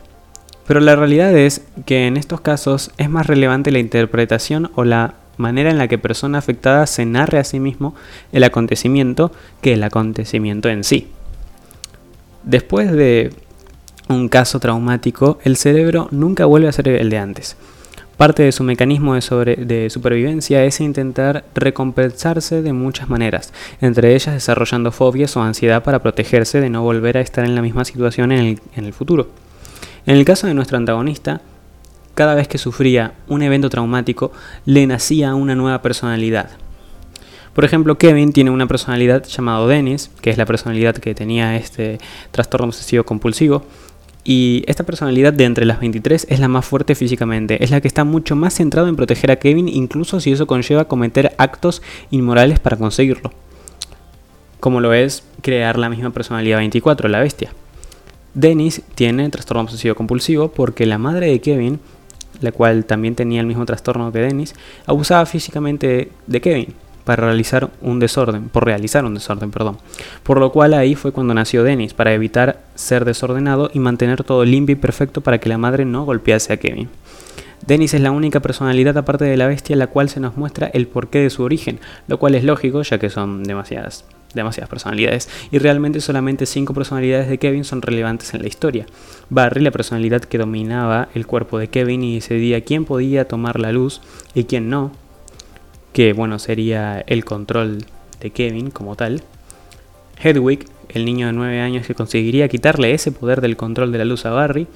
Pero 0.66 0.80
la 0.80 0.96
realidad 0.96 1.38
es 1.38 1.64
que 1.86 2.08
en 2.08 2.16
estos 2.16 2.40
casos 2.40 2.90
es 2.98 3.08
más 3.08 3.28
relevante 3.28 3.70
la 3.70 3.78
interpretación 3.78 4.72
o 4.74 4.82
la 4.82 5.14
manera 5.36 5.70
en 5.70 5.78
la 5.78 5.86
que 5.86 5.98
persona 5.98 6.38
afectada 6.38 6.84
se 6.88 7.06
narre 7.06 7.38
a 7.38 7.44
sí 7.44 7.60
mismo 7.60 7.94
el 8.32 8.42
acontecimiento 8.42 9.30
que 9.62 9.74
el 9.74 9.84
acontecimiento 9.84 10.68
en 10.68 10.82
sí. 10.82 11.06
Después 12.42 12.90
de 12.90 13.32
un 14.08 14.28
caso 14.28 14.58
traumático, 14.58 15.38
el 15.44 15.56
cerebro 15.56 16.08
nunca 16.10 16.44
vuelve 16.44 16.66
a 16.66 16.72
ser 16.72 16.88
el 16.88 17.08
de 17.08 17.18
antes. 17.18 17.56
Parte 18.20 18.42
de 18.42 18.52
su 18.52 18.64
mecanismo 18.64 19.14
de, 19.14 19.88
supervivencia 19.88 20.62
es 20.66 20.82
intentar 20.82 21.46
recompensarse 21.54 22.60
de 22.60 22.74
muchas 22.74 23.08
maneras, 23.08 23.54
entre 23.80 24.14
ellas 24.14 24.34
desarrollando 24.34 24.92
fobias 24.92 25.38
o 25.38 25.42
ansiedad 25.42 25.82
para 25.82 26.02
protegerse 26.02 26.60
de 26.60 26.68
no 26.68 26.82
volver 26.82 27.16
a 27.16 27.22
estar 27.22 27.46
en 27.46 27.54
la 27.54 27.62
misma 27.62 27.86
situación 27.86 28.30
en 28.30 28.40
el, 28.40 28.60
en 28.76 28.84
el 28.84 28.92
futuro. 28.92 29.28
En 30.04 30.16
el 30.16 30.26
caso 30.26 30.46
de 30.46 30.52
nuestro 30.52 30.76
antagonista, 30.76 31.40
cada 32.14 32.34
vez 32.34 32.46
que 32.46 32.58
sufría 32.58 33.14
un 33.26 33.40
evento 33.40 33.70
traumático, 33.70 34.32
le 34.66 34.86
nacía 34.86 35.34
una 35.34 35.54
nueva 35.54 35.80
personalidad. 35.80 36.50
Por 37.54 37.64
ejemplo, 37.64 37.96
Kevin 37.96 38.34
tiene 38.34 38.50
una 38.50 38.66
personalidad 38.66 39.24
llamada 39.24 39.66
Dennis, 39.66 40.10
que 40.20 40.28
es 40.28 40.36
la 40.36 40.44
personalidad 40.44 40.94
que 40.94 41.14
tenía 41.14 41.56
este 41.56 41.96
trastorno 42.32 42.66
obsesivo 42.66 43.02
compulsivo, 43.02 43.64
y 44.22 44.64
esta 44.66 44.84
personalidad 44.84 45.32
de 45.32 45.44
entre 45.44 45.64
las 45.64 45.80
23 45.80 46.26
es 46.28 46.40
la 46.40 46.48
más 46.48 46.66
fuerte 46.66 46.94
físicamente, 46.94 47.64
es 47.64 47.70
la 47.70 47.80
que 47.80 47.88
está 47.88 48.04
mucho 48.04 48.36
más 48.36 48.54
centrado 48.54 48.88
en 48.88 48.96
proteger 48.96 49.30
a 49.30 49.36
Kevin, 49.36 49.68
incluso 49.68 50.20
si 50.20 50.32
eso 50.32 50.46
conlleva 50.46 50.86
cometer 50.86 51.34
actos 51.38 51.82
inmorales 52.10 52.58
para 52.58 52.76
conseguirlo. 52.76 53.32
Como 54.60 54.80
lo 54.80 54.92
es 54.92 55.24
crear 55.40 55.78
la 55.78 55.88
misma 55.88 56.10
personalidad 56.10 56.58
24, 56.58 57.08
la 57.08 57.20
bestia. 57.20 57.52
Dennis 58.34 58.82
tiene 58.94 59.28
trastorno 59.30 59.62
obsesivo 59.62 59.94
compulsivo 59.94 60.52
porque 60.52 60.84
la 60.86 60.98
madre 60.98 61.28
de 61.28 61.40
Kevin, 61.40 61.80
la 62.40 62.52
cual 62.52 62.84
también 62.84 63.14
tenía 63.14 63.40
el 63.40 63.46
mismo 63.46 63.64
trastorno 63.64 64.12
que 64.12 64.18
Dennis, 64.18 64.54
abusaba 64.86 65.24
físicamente 65.24 66.10
de 66.26 66.40
Kevin 66.40 66.74
para 67.04 67.26
realizar 67.26 67.70
un 67.80 67.98
desorden, 67.98 68.48
por 68.48 68.64
realizar 68.64 69.04
un 69.04 69.14
desorden, 69.14 69.50
perdón. 69.50 69.78
Por 70.22 70.38
lo 70.38 70.52
cual 70.52 70.74
ahí 70.74 70.94
fue 70.94 71.12
cuando 71.12 71.34
nació 71.34 71.64
Dennis, 71.64 71.94
para 71.94 72.12
evitar 72.12 72.60
ser 72.74 73.04
desordenado 73.04 73.70
y 73.72 73.78
mantener 73.78 74.24
todo 74.24 74.44
limpio 74.44 74.74
y 74.74 74.76
perfecto 74.76 75.20
para 75.20 75.38
que 75.38 75.48
la 75.48 75.58
madre 75.58 75.84
no 75.84 76.04
golpease 76.04 76.52
a 76.52 76.56
Kevin. 76.58 76.88
Dennis 77.66 77.94
es 77.94 78.00
la 78.00 78.10
única 78.10 78.40
personalidad 78.40 78.96
aparte 78.96 79.24
de 79.26 79.36
la 79.36 79.46
bestia 79.46 79.76
la 79.76 79.86
cual 79.86 80.08
se 80.08 80.20
nos 80.20 80.36
muestra 80.36 80.68
el 80.68 80.86
porqué 80.86 81.18
de 81.18 81.30
su 81.30 81.42
origen, 81.42 81.78
lo 82.08 82.18
cual 82.18 82.34
es 82.34 82.44
lógico 82.44 82.82
ya 82.82 82.98
que 82.98 83.10
son 83.10 83.44
demasiadas, 83.44 84.06
demasiadas 84.34 84.70
personalidades 84.70 85.28
y 85.50 85.58
realmente 85.58 86.00
solamente 86.00 86.46
cinco 86.46 86.72
personalidades 86.72 87.28
de 87.28 87.38
Kevin 87.38 87.64
son 87.64 87.82
relevantes 87.82 88.32
en 88.32 88.42
la 88.42 88.48
historia. 88.48 88.86
Barry, 89.28 89.60
la 89.60 89.70
personalidad 89.70 90.22
que 90.22 90.38
dominaba 90.38 91.08
el 91.14 91.26
cuerpo 91.26 91.58
de 91.58 91.68
Kevin 91.68 92.02
y 92.02 92.14
decidía 92.14 92.62
quién 92.62 92.86
podía 92.86 93.28
tomar 93.28 93.60
la 93.60 93.72
luz 93.72 94.00
y 94.34 94.44
quién 94.44 94.70
no, 94.70 94.92
que 95.92 96.12
bueno, 96.12 96.38
sería 96.38 97.02
el 97.06 97.24
control 97.24 97.78
de 98.20 98.30
Kevin 98.30 98.70
como 98.70 98.96
tal. 98.96 99.22
Hedwig, 100.22 100.66
el 100.88 101.04
niño 101.04 101.26
de 101.26 101.32
9 101.32 101.60
años 101.60 101.86
que 101.86 101.94
conseguiría 101.94 102.48
quitarle 102.48 102.92
ese 102.92 103.12
poder 103.12 103.40
del 103.40 103.56
control 103.56 103.92
de 103.92 103.98
la 103.98 104.04
luz 104.04 104.26
a 104.26 104.30
Barry. 104.30 104.66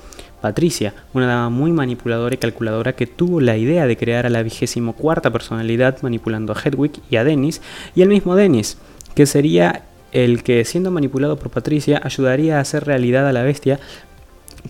Patricia, 0.40 0.94
una 1.14 1.26
dama 1.26 1.48
muy 1.48 1.72
manipuladora 1.72 2.34
y 2.34 2.38
calculadora 2.38 2.94
que 2.94 3.06
tuvo 3.06 3.40
la 3.40 3.56
idea 3.56 3.86
de 3.86 3.96
crear 3.96 4.26
a 4.26 4.30
la 4.30 4.42
vigésimo 4.42 4.92
cuarta 4.92 5.30
personalidad 5.30 6.02
manipulando 6.02 6.52
a 6.52 6.60
Hedwig 6.60 6.92
y 7.10 7.16
a 7.16 7.24
Dennis, 7.24 7.62
y 7.94 8.02
el 8.02 8.10
mismo 8.10 8.36
Dennis, 8.36 8.76
que 9.14 9.24
sería 9.24 9.84
el 10.12 10.42
que 10.42 10.64
siendo 10.66 10.90
manipulado 10.90 11.38
por 11.38 11.50
Patricia 11.50 12.00
ayudaría 12.04 12.58
a 12.58 12.60
hacer 12.60 12.84
realidad 12.84 13.26
a 13.26 13.32
la 13.32 13.42
bestia 13.42 13.80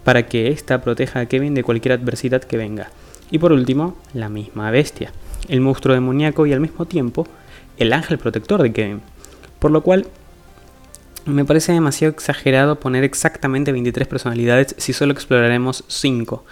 para 0.04 0.26
que 0.26 0.48
ésta 0.48 0.80
proteja 0.80 1.20
a 1.20 1.26
Kevin 1.26 1.54
de 1.54 1.64
cualquier 1.64 1.92
adversidad 1.92 2.42
que 2.42 2.56
venga. 2.56 2.90
Y 3.30 3.38
por 3.38 3.52
último, 3.52 3.96
la 4.12 4.28
misma 4.28 4.70
bestia 4.70 5.12
el 5.48 5.60
monstruo 5.60 5.94
demoníaco 5.94 6.46
y 6.46 6.52
al 6.52 6.60
mismo 6.60 6.86
tiempo 6.86 7.26
el 7.76 7.92
ángel 7.92 8.18
protector 8.18 8.62
de 8.62 8.72
Kevin. 8.72 9.02
Por 9.58 9.70
lo 9.70 9.82
cual 9.82 10.06
me 11.26 11.44
parece 11.44 11.72
demasiado 11.72 12.12
exagerado 12.12 12.78
poner 12.78 13.04
exactamente 13.04 13.72
23 13.72 14.06
personalidades 14.06 14.74
si 14.78 14.92
solo 14.92 15.12
exploraremos 15.12 15.84
5. 15.88 16.44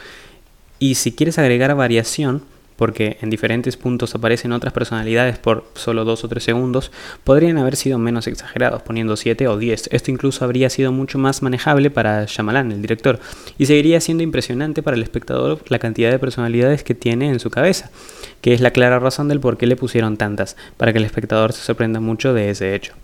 Y 0.79 0.95
si 0.97 1.13
quieres 1.13 1.39
agregar 1.39 1.75
variación, 1.75 2.43
porque 2.83 3.17
en 3.21 3.31
diferentes 3.31 3.77
puntos 3.77 4.13
aparecen 4.17 4.51
otras 4.51 4.73
personalidades 4.73 5.39
por 5.39 5.65
solo 5.77 6.05
2 6.05 6.25
o 6.25 6.29
3 6.29 6.43
segundos, 6.43 6.91
podrían 7.23 7.57
haber 7.59 7.77
sido 7.77 7.97
menos 7.97 8.27
exagerados, 8.27 8.83
poniendo 8.83 9.17
7 9.17 9.47
o 9.47 9.57
10. 9.57 9.91
Esto 9.93 10.11
incluso 10.11 10.45
habría 10.45 10.69
sido 10.69 10.91
mucho 10.91 11.17
más 11.17 11.43
manejable 11.43 11.91
para 11.91 12.25
Shyamalan, 12.25 12.73
el 12.73 12.83
director, 12.83 13.21
y 13.57 13.67
seguiría 13.67 14.01
siendo 14.01 14.25
impresionante 14.25 14.83
para 14.83 14.97
el 14.97 15.05
espectador 15.05 15.61
la 15.69 15.79
cantidad 15.79 16.11
de 16.11 16.19
personalidades 16.19 16.83
que 16.83 16.97
tiene 16.97 17.29
en 17.29 17.39
su 17.39 17.51
cabeza, 17.51 17.93
que 18.41 18.53
es 18.53 18.61
la 18.61 18.73
clara 18.73 18.99
razón 18.99 19.29
del 19.29 19.39
por 19.39 19.59
qué 19.59 19.69
le 19.69 19.77
pusieron 19.77 20.17
tantas, 20.17 20.57
para 20.77 20.93
que 20.93 20.99
el 20.99 21.05
espectador 21.05 21.53
se 21.53 21.63
sorprenda 21.63 22.01
mucho 22.01 22.35
de 22.35 22.51
ese 22.51 22.75
hecho. 22.75 22.95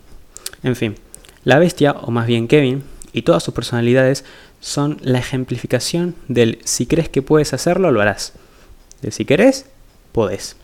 En 0.61 0.75
fin, 0.75 0.95
la 1.45 1.57
bestia, 1.57 1.93
o 1.93 2.11
más 2.11 2.27
bien 2.27 2.49
Kevin, 2.49 2.83
y 3.13 3.21
todas 3.21 3.43
sus 3.43 3.53
personalidades 3.53 4.25
son 4.59 4.97
la 4.99 5.19
ejemplificación 5.19 6.15
del 6.27 6.59
si 6.65 6.85
crees 6.85 7.07
que 7.07 7.21
puedes 7.21 7.53
hacerlo, 7.53 7.93
lo 7.93 8.01
harás 8.01 8.33
de 9.01 9.11
si 9.11 9.25
querés, 9.25 9.65
podés. 10.11 10.55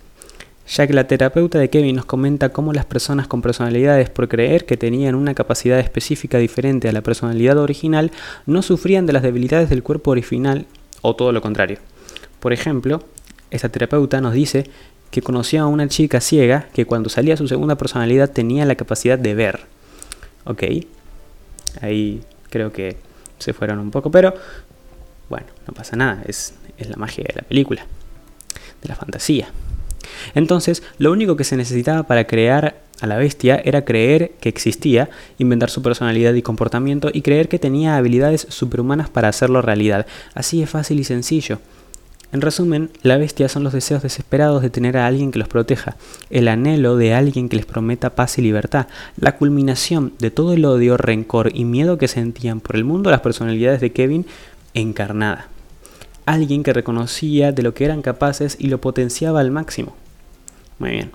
Ya 0.67 0.87
que 0.87 0.93
la 0.93 1.05
terapeuta 1.07 1.59
de 1.59 1.69
Kevin 1.69 1.95
nos 1.95 2.05
comenta 2.05 2.49
cómo 2.49 2.73
las 2.73 2.85
personas 2.85 3.27
con 3.27 3.41
personalidades 3.41 4.09
por 4.09 4.27
creer 4.27 4.65
que 4.65 4.77
tenían 4.77 5.13
una 5.13 5.35
capacidad 5.35 5.79
específica 5.79 6.39
diferente 6.39 6.89
a 6.89 6.91
la 6.91 7.01
personalidad 7.01 7.57
original 7.59 8.11
no 8.47 8.63
sufrían 8.63 9.05
de 9.05 9.13
las 9.13 9.21
debilidades 9.21 9.69
del 9.69 9.83
cuerpo 9.83 10.11
original 10.11 10.65
o 11.01 11.15
todo 11.15 11.31
lo 11.31 11.41
contrario. 11.41 11.77
Por 12.39 12.51
ejemplo, 12.51 13.03
esta 13.51 13.69
terapeuta 13.69 14.21
nos 14.21 14.33
dice 14.33 14.65
que 15.11 15.21
conoció 15.21 15.61
a 15.61 15.67
una 15.67 15.87
chica 15.87 16.19
ciega 16.19 16.67
que 16.73 16.85
cuando 16.85 17.09
salía 17.09 17.37
su 17.37 17.47
segunda 17.47 17.75
personalidad 17.77 18.31
tenía 18.31 18.65
la 18.65 18.75
capacidad 18.75 19.19
de 19.19 19.35
ver. 19.35 19.61
Ok, 20.45 20.63
ahí 21.81 22.23
creo 22.49 22.73
que 22.73 22.97
se 23.37 23.53
fueron 23.53 23.77
un 23.77 23.91
poco, 23.91 24.09
pero 24.09 24.33
bueno, 25.29 25.45
no 25.67 25.73
pasa 25.75 25.95
nada, 25.95 26.23
es, 26.25 26.55
es 26.77 26.89
la 26.89 26.97
magia 26.97 27.23
de 27.23 27.35
la 27.35 27.41
película 27.43 27.85
la 28.87 28.95
fantasía. 28.95 29.49
Entonces, 30.33 30.83
lo 30.97 31.11
único 31.11 31.35
que 31.35 31.43
se 31.43 31.57
necesitaba 31.57 32.03
para 32.03 32.25
crear 32.25 32.75
a 33.01 33.07
la 33.07 33.17
bestia 33.17 33.61
era 33.63 33.83
creer 33.83 34.31
que 34.39 34.49
existía, 34.49 35.09
inventar 35.37 35.69
su 35.69 35.81
personalidad 35.81 36.33
y 36.33 36.41
comportamiento 36.41 37.09
y 37.13 37.21
creer 37.21 37.49
que 37.49 37.59
tenía 37.59 37.97
habilidades 37.97 38.47
superhumanas 38.49 39.09
para 39.09 39.27
hacerlo 39.27 39.61
realidad. 39.61 40.05
Así 40.33 40.61
es 40.61 40.69
fácil 40.69 40.99
y 40.99 41.03
sencillo. 41.03 41.59
En 42.31 42.41
resumen, 42.41 42.89
la 43.01 43.17
bestia 43.17 43.47
son 43.47 43.63
los 43.63 43.71
deseos 43.71 44.03
desesperados 44.03 44.61
de 44.61 44.69
tener 44.69 44.97
a 44.97 45.07
alguien 45.07 45.31
que 45.31 45.39
los 45.39 45.47
proteja, 45.47 45.95
el 46.29 46.47
anhelo 46.47 46.97
de 46.97 47.13
alguien 47.13 47.47
que 47.47 47.55
les 47.55 47.65
prometa 47.65 48.15
paz 48.15 48.37
y 48.37 48.41
libertad, 48.41 48.87
la 49.17 49.37
culminación 49.37 50.13
de 50.19 50.31
todo 50.31 50.53
el 50.53 50.65
odio, 50.65 50.97
rencor 50.97 51.51
y 51.53 51.63
miedo 51.63 51.97
que 51.97 52.09
sentían 52.09 52.59
por 52.59 52.75
el 52.75 52.83
mundo 52.83 53.09
las 53.09 53.21
personalidades 53.21 53.79
de 53.79 53.91
Kevin 53.91 54.25
encarnada 54.73 55.47
alguien 56.25 56.63
que 56.63 56.73
reconocía 56.73 57.51
de 57.51 57.63
lo 57.63 57.73
que 57.73 57.85
eran 57.85 58.01
capaces 58.01 58.57
y 58.59 58.67
lo 58.67 58.81
potenciaba 58.81 59.39
al 59.39 59.51
máximo. 59.51 59.95
Muy 60.79 60.91
bien. 60.91 61.11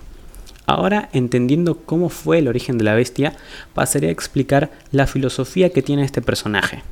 Ahora, 0.65 1.09
entendiendo 1.11 1.77
cómo 1.77 2.09
fue 2.09 2.39
el 2.39 2.47
origen 2.47 2.77
de 2.77 2.83
la 2.83 2.95
bestia, 2.95 3.35
pasaré 3.73 4.07
a 4.07 4.11
explicar 4.11 4.71
la 4.91 5.07
filosofía 5.07 5.71
que 5.71 5.81
tiene 5.81 6.03
este 6.03 6.21
personaje. 6.21 6.83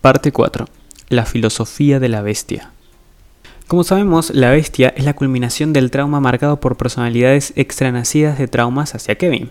Parte 0.00 0.32
4. 0.32 0.66
La 1.08 1.26
filosofía 1.26 2.00
de 2.00 2.08
la 2.08 2.22
bestia. 2.22 2.70
Como 3.68 3.84
sabemos, 3.84 4.30
la 4.30 4.50
bestia 4.50 4.92
es 4.96 5.04
la 5.04 5.14
culminación 5.14 5.72
del 5.72 5.90
trauma 5.90 6.20
marcado 6.20 6.60
por 6.60 6.76
personalidades 6.76 7.52
extranacidas 7.56 8.38
de 8.38 8.48
traumas 8.48 8.94
hacia 8.94 9.14
Kevin. 9.14 9.50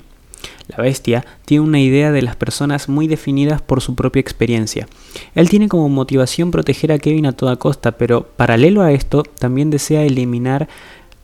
La 0.75 0.84
bestia 0.84 1.25
tiene 1.44 1.66
una 1.66 1.82
idea 1.82 2.13
de 2.13 2.22
las 2.22 2.38
personas 2.38 2.88
muy 2.88 3.08
definidas 3.08 3.62
por 3.62 3.82
su 3.82 3.94
propia 3.94 4.22
experiencia. 4.22 4.88
Él 5.36 5.50
tiene 5.50 5.68
como 5.68 5.90
motivación 5.90 6.50
proteger 6.50 6.94
a 6.94 6.98
Kevin 6.98 7.25
a 7.25 7.34
toda 7.34 7.58
costa, 7.58 7.92
pero 7.92 8.24
paralelo 8.24 8.82
a 8.82 8.94
esto 8.94 9.24
también 9.38 9.70
desea 9.70 10.04
eliminar 10.04 10.70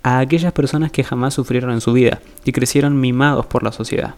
a 0.04 0.20
aquellas 0.20 0.52
personas 0.52 0.92
que 0.92 1.06
jamás 1.06 1.34
sufrieron 1.34 1.72
en 1.72 1.80
su 1.80 1.94
vida 1.94 2.20
y 2.44 2.52
crecieron 2.52 3.00
mimados 3.00 3.46
por 3.46 3.64
la 3.64 3.72
sociedad. 3.72 4.16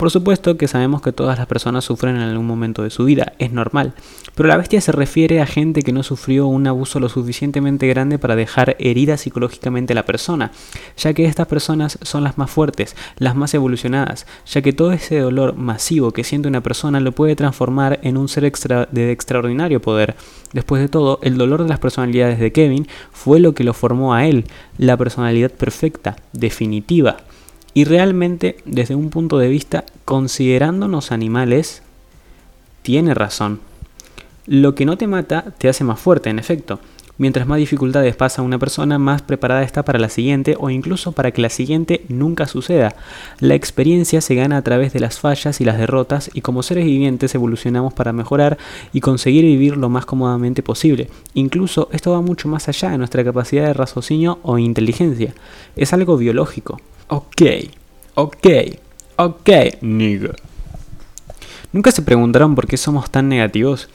Por 0.00 0.10
supuesto 0.10 0.56
que 0.56 0.66
sabemos 0.66 1.02
que 1.02 1.12
todas 1.12 1.36
las 1.36 1.46
personas 1.46 1.84
sufren 1.84 2.16
en 2.16 2.22
algún 2.22 2.46
momento 2.46 2.82
de 2.82 2.88
su 2.88 3.04
vida, 3.04 3.34
es 3.38 3.52
normal, 3.52 3.92
pero 4.34 4.48
la 4.48 4.56
bestia 4.56 4.80
se 4.80 4.92
refiere 4.92 5.42
a 5.42 5.46
gente 5.46 5.82
que 5.82 5.92
no 5.92 6.02
sufrió 6.02 6.46
un 6.46 6.66
abuso 6.66 7.00
lo 7.00 7.10
suficientemente 7.10 7.86
grande 7.86 8.18
para 8.18 8.34
dejar 8.34 8.76
herida 8.78 9.18
psicológicamente 9.18 9.92
a 9.92 9.96
la 9.96 10.06
persona, 10.06 10.52
ya 10.96 11.12
que 11.12 11.26
estas 11.26 11.48
personas 11.48 11.98
son 12.00 12.24
las 12.24 12.38
más 12.38 12.50
fuertes, 12.50 12.96
las 13.18 13.36
más 13.36 13.52
evolucionadas, 13.52 14.26
ya 14.46 14.62
que 14.62 14.72
todo 14.72 14.92
ese 14.92 15.18
dolor 15.18 15.54
masivo 15.54 16.12
que 16.12 16.24
siente 16.24 16.48
una 16.48 16.62
persona 16.62 16.98
lo 16.98 17.12
puede 17.12 17.36
transformar 17.36 18.00
en 18.02 18.16
un 18.16 18.30
ser 18.30 18.46
extra 18.46 18.88
de 18.90 19.12
extraordinario 19.12 19.82
poder. 19.82 20.16
Después 20.54 20.80
de 20.80 20.88
todo, 20.88 21.18
el 21.22 21.36
dolor 21.36 21.62
de 21.62 21.68
las 21.68 21.78
personalidades 21.78 22.40
de 22.40 22.52
Kevin 22.52 22.88
fue 23.12 23.38
lo 23.38 23.52
que 23.52 23.64
lo 23.64 23.74
formó 23.74 24.14
a 24.14 24.24
él, 24.24 24.46
la 24.78 24.96
personalidad 24.96 25.50
perfecta, 25.50 26.16
definitiva, 26.32 27.18
y 27.74 27.84
realmente, 27.84 28.56
desde 28.64 28.94
un 28.94 29.10
punto 29.10 29.38
de 29.38 29.48
vista, 29.48 29.84
considerándonos 30.04 31.12
animales, 31.12 31.82
tiene 32.82 33.14
razón. 33.14 33.60
Lo 34.46 34.74
que 34.74 34.84
no 34.86 34.96
te 34.96 35.06
mata 35.06 35.54
te 35.58 35.68
hace 35.68 35.84
más 35.84 36.00
fuerte, 36.00 36.30
en 36.30 36.38
efecto. 36.38 36.80
Mientras 37.20 37.46
más 37.46 37.58
dificultades 37.58 38.16
pasa 38.16 38.40
una 38.40 38.58
persona, 38.58 38.98
más 38.98 39.20
preparada 39.20 39.62
está 39.62 39.84
para 39.84 39.98
la 39.98 40.08
siguiente 40.08 40.56
o 40.58 40.70
incluso 40.70 41.12
para 41.12 41.32
que 41.32 41.42
la 41.42 41.50
siguiente 41.50 42.06
nunca 42.08 42.46
suceda. 42.46 42.94
La 43.40 43.54
experiencia 43.54 44.22
se 44.22 44.34
gana 44.34 44.56
a 44.56 44.62
través 44.62 44.94
de 44.94 45.00
las 45.00 45.20
fallas 45.20 45.60
y 45.60 45.66
las 45.66 45.76
derrotas 45.76 46.30
y 46.32 46.40
como 46.40 46.62
seres 46.62 46.86
vivientes 46.86 47.34
evolucionamos 47.34 47.92
para 47.92 48.14
mejorar 48.14 48.56
y 48.94 49.02
conseguir 49.02 49.44
vivir 49.44 49.76
lo 49.76 49.90
más 49.90 50.06
cómodamente 50.06 50.62
posible. 50.62 51.10
Incluso 51.34 51.90
esto 51.92 52.12
va 52.12 52.22
mucho 52.22 52.48
más 52.48 52.68
allá 52.68 52.88
de 52.88 52.96
nuestra 52.96 53.22
capacidad 53.22 53.66
de 53.66 53.74
raciocinio 53.74 54.38
o 54.42 54.56
inteligencia. 54.56 55.34
Es 55.76 55.92
algo 55.92 56.16
biológico. 56.16 56.80
Ok, 57.12 57.42
ok, 58.14 58.46
ok, 59.16 59.50
nigga. 59.80 60.30
¿Nunca 61.72 61.90
se 61.90 62.02
preguntaron 62.02 62.54
por 62.54 62.68
qué 62.68 62.76
somos 62.76 63.10
tan 63.10 63.28
negativos? 63.28 63.88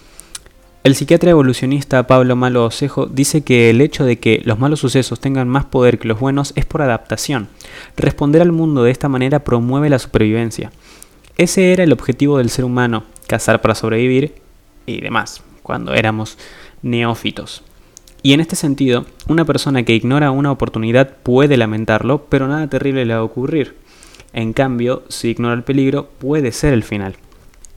El 0.83 0.95
psiquiatra 0.95 1.31
evolucionista 1.31 2.07
Pablo 2.07 2.35
Malo 2.35 2.65
Osejo 2.65 3.05
dice 3.05 3.41
que 3.41 3.69
el 3.69 3.79
hecho 3.79 4.03
de 4.03 4.19
que 4.19 4.41
los 4.43 4.59
malos 4.59 4.81
sucesos 4.81 5.21
tengan 5.21 5.47
más 5.47 5.63
poder 5.63 5.97
que 5.97 6.09
los 6.09 6.19
buenos 6.19 6.51
es 6.57 6.65
por 6.65 6.81
adaptación. 6.81 7.47
Responder 7.95 8.41
al 8.41 8.51
mundo 8.51 8.83
de 8.83 8.91
esta 8.91 9.07
manera 9.07 9.45
promueve 9.45 9.89
la 9.89 9.99
supervivencia. 9.99 10.73
Ese 11.37 11.71
era 11.71 11.85
el 11.85 11.93
objetivo 11.93 12.39
del 12.39 12.49
ser 12.49 12.65
humano, 12.65 13.05
cazar 13.27 13.61
para 13.61 13.75
sobrevivir 13.75 14.35
y 14.85 14.99
demás, 14.99 15.41
cuando 15.63 15.93
éramos 15.93 16.37
neófitos. 16.81 17.63
Y 18.25 18.33
en 18.33 18.39
este 18.39 18.55
sentido, 18.55 19.05
una 19.27 19.45
persona 19.45 19.83
que 19.83 19.93
ignora 19.93 20.31
una 20.31 20.51
oportunidad 20.51 21.17
puede 21.21 21.57
lamentarlo, 21.57 22.25
pero 22.25 22.47
nada 22.47 22.67
terrible 22.67 23.05
le 23.05 23.13
va 23.13 23.19
a 23.19 23.23
ocurrir. 23.23 23.75
En 24.33 24.51
cambio, 24.51 25.03
si 25.09 25.27
ignora 25.27 25.53
el 25.53 25.61
peligro, 25.61 26.09
puede 26.17 26.51
ser 26.51 26.73
el 26.73 26.81
final. 26.81 27.17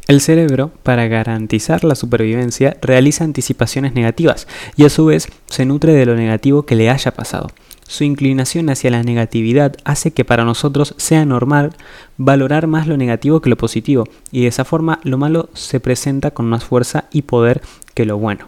El 0.06 0.22
cerebro, 0.22 0.70
para 0.82 1.06
garantizar 1.06 1.84
la 1.84 1.94
supervivencia, 1.94 2.78
realiza 2.80 3.24
anticipaciones 3.24 3.92
negativas 3.92 4.48
y 4.74 4.86
a 4.86 4.88
su 4.88 5.04
vez 5.04 5.28
se 5.44 5.66
nutre 5.66 5.92
de 5.92 6.06
lo 6.06 6.16
negativo 6.16 6.62
que 6.62 6.76
le 6.76 6.88
haya 6.88 7.12
pasado. 7.12 7.48
Su 7.86 8.04
inclinación 8.04 8.70
hacia 8.70 8.90
la 8.90 9.02
negatividad 9.02 9.76
hace 9.84 10.12
que 10.12 10.24
para 10.24 10.44
nosotros 10.44 10.94
sea 10.96 11.26
normal 11.26 11.74
valorar 12.16 12.68
más 12.68 12.86
lo 12.86 12.96
negativo 12.96 13.42
que 13.42 13.50
lo 13.50 13.58
positivo 13.58 14.04
y 14.32 14.40
de 14.40 14.48
esa 14.48 14.64
forma 14.64 14.98
lo 15.02 15.18
malo 15.18 15.50
se 15.52 15.78
presenta 15.78 16.30
con 16.30 16.46
más 16.46 16.64
fuerza 16.64 17.04
y 17.12 17.20
poder 17.20 17.60
que 17.92 18.06
lo 18.06 18.16
bueno. 18.16 18.46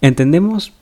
Entendemos 0.00 0.72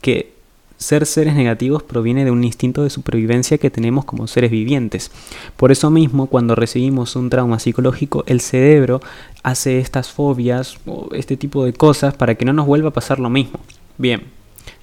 que 0.00 0.34
ser 0.76 1.06
seres 1.06 1.34
negativos 1.34 1.82
proviene 1.82 2.24
de 2.24 2.30
un 2.30 2.44
instinto 2.44 2.82
de 2.82 2.90
supervivencia 2.90 3.58
que 3.58 3.70
tenemos 3.70 4.04
como 4.04 4.26
seres 4.26 4.50
vivientes. 4.50 5.10
Por 5.56 5.72
eso 5.72 5.90
mismo, 5.90 6.26
cuando 6.26 6.54
recibimos 6.54 7.16
un 7.16 7.30
trauma 7.30 7.58
psicológico, 7.58 8.24
el 8.26 8.40
cerebro 8.40 9.00
hace 9.42 9.78
estas 9.78 10.10
fobias 10.10 10.78
o 10.86 11.08
este 11.12 11.36
tipo 11.36 11.64
de 11.64 11.72
cosas 11.72 12.14
para 12.14 12.34
que 12.34 12.44
no 12.44 12.52
nos 12.52 12.66
vuelva 12.66 12.90
a 12.90 12.92
pasar 12.92 13.18
lo 13.18 13.30
mismo. 13.30 13.60
Bien, 13.96 14.24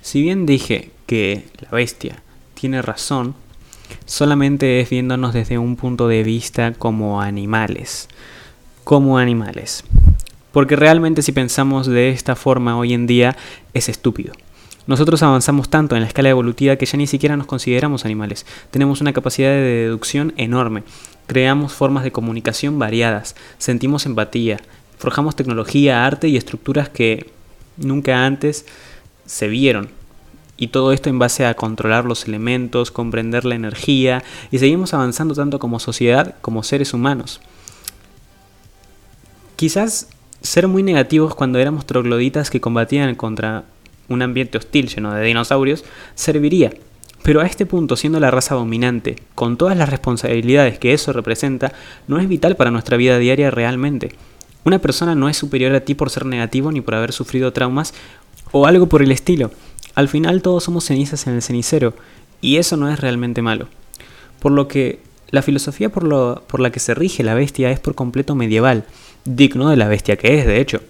si 0.01 0.21
bien 0.21 0.45
dije 0.45 0.91
que 1.05 1.45
la 1.59 1.69
bestia 1.69 2.23
tiene 2.53 2.81
razón, 2.81 3.35
solamente 4.05 4.79
es 4.79 4.89
viéndonos 4.89 5.33
desde 5.33 5.57
un 5.57 5.75
punto 5.75 6.07
de 6.07 6.23
vista 6.23 6.73
como 6.73 7.21
animales. 7.21 8.07
Como 8.83 9.17
animales. 9.17 9.83
Porque 10.51 10.75
realmente 10.75 11.21
si 11.21 11.31
pensamos 11.31 11.87
de 11.87 12.09
esta 12.09 12.35
forma 12.35 12.77
hoy 12.77 12.93
en 12.93 13.07
día 13.07 13.37
es 13.73 13.87
estúpido. 13.89 14.33
Nosotros 14.91 15.23
avanzamos 15.23 15.69
tanto 15.69 15.95
en 15.95 16.01
la 16.01 16.07
escala 16.09 16.27
evolutiva 16.27 16.75
que 16.75 16.85
ya 16.85 16.97
ni 16.97 17.07
siquiera 17.07 17.37
nos 17.37 17.47
consideramos 17.47 18.03
animales. 18.03 18.45
Tenemos 18.71 18.99
una 18.99 19.13
capacidad 19.13 19.47
de 19.47 19.85
deducción 19.85 20.33
enorme. 20.35 20.83
Creamos 21.27 21.71
formas 21.71 22.03
de 22.03 22.11
comunicación 22.11 22.77
variadas. 22.77 23.37
Sentimos 23.57 24.05
empatía. 24.05 24.59
Forjamos 24.97 25.37
tecnología, 25.37 26.05
arte 26.05 26.27
y 26.27 26.35
estructuras 26.35 26.89
que 26.89 27.31
nunca 27.77 28.25
antes 28.25 28.65
se 29.25 29.47
vieron. 29.47 29.87
Y 30.57 30.67
todo 30.67 30.91
esto 30.91 31.09
en 31.09 31.19
base 31.19 31.45
a 31.45 31.53
controlar 31.53 32.03
los 32.03 32.27
elementos, 32.27 32.91
comprender 32.91 33.45
la 33.45 33.55
energía 33.55 34.25
y 34.51 34.59
seguimos 34.59 34.93
avanzando 34.93 35.33
tanto 35.35 35.57
como 35.57 35.79
sociedad 35.79 36.35
como 36.41 36.63
seres 36.63 36.93
humanos. 36.93 37.39
Quizás 39.55 40.09
ser 40.41 40.67
muy 40.67 40.83
negativos 40.83 41.33
cuando 41.33 41.59
éramos 41.59 41.85
trogloditas 41.85 42.49
que 42.49 42.59
combatían 42.59 43.15
contra 43.15 43.63
un 44.13 44.21
ambiente 44.21 44.57
hostil 44.57 44.87
lleno 44.87 45.13
de 45.13 45.23
dinosaurios, 45.23 45.83
serviría. 46.15 46.71
Pero 47.23 47.41
a 47.41 47.45
este 47.45 47.65
punto, 47.65 47.95
siendo 47.95 48.19
la 48.19 48.31
raza 48.31 48.55
dominante, 48.55 49.17
con 49.35 49.57
todas 49.57 49.77
las 49.77 49.89
responsabilidades 49.89 50.79
que 50.79 50.93
eso 50.93 51.13
representa, 51.13 51.71
no 52.07 52.19
es 52.19 52.27
vital 52.27 52.55
para 52.55 52.71
nuestra 52.71 52.97
vida 52.97 53.19
diaria 53.19 53.51
realmente. 53.51 54.13
Una 54.63 54.79
persona 54.79 55.15
no 55.15 55.29
es 55.29 55.37
superior 55.37 55.73
a 55.75 55.81
ti 55.81 55.95
por 55.95 56.09
ser 56.09 56.25
negativo 56.25 56.71
ni 56.71 56.81
por 56.81 56.95
haber 56.95 57.11
sufrido 57.11 57.53
traumas 57.53 57.93
o 58.51 58.65
algo 58.65 58.87
por 58.87 59.01
el 59.01 59.11
estilo. 59.11 59.51
Al 59.93 60.07
final 60.07 60.41
todos 60.41 60.63
somos 60.63 60.85
cenizas 60.85 61.27
en 61.27 61.35
el 61.35 61.41
cenicero, 61.41 61.93
y 62.41 62.57
eso 62.57 62.75
no 62.75 62.89
es 62.89 62.99
realmente 62.99 63.41
malo. 63.41 63.67
Por 64.39 64.51
lo 64.51 64.67
que 64.67 64.99
la 65.29 65.41
filosofía 65.41 65.89
por, 65.89 66.59
la 66.59 66.71
que 66.71 66.79
se 66.79 66.93
rige 66.93 67.23
la 67.23 67.35
bestia 67.35 67.71
es 67.71 67.79
por 67.79 67.95
completo 67.95 68.35
medieval, 68.35 68.85
digno 69.25 69.69
de 69.69 69.77
la 69.77 69.87
bestia 69.87 70.17
que 70.17 70.39
es, 70.39 70.45
de 70.45 70.59
hecho 70.59 70.81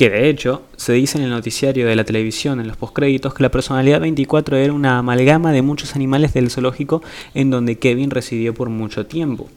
que 0.00 0.08
de 0.08 0.30
hecho 0.30 0.62
se 0.78 0.94
dice 0.94 1.18
en 1.18 1.24
el 1.24 1.30
noticiario 1.30 1.86
de 1.86 1.94
la 1.94 2.04
televisión 2.04 2.58
en 2.58 2.66
los 2.66 2.78
postcréditos 2.78 3.34
que 3.34 3.42
la 3.42 3.50
personalidad 3.50 4.00
24 4.00 4.56
era 4.56 4.72
una 4.72 4.96
amalgama 4.96 5.52
de 5.52 5.60
muchos 5.60 5.94
animales 5.94 6.32
del 6.32 6.50
zoológico 6.50 7.02
en 7.34 7.50
donde 7.50 7.78
Kevin 7.78 8.10
residió 8.10 8.54
por 8.54 8.70
mucho 8.70 9.04
tiempo. 9.04 9.50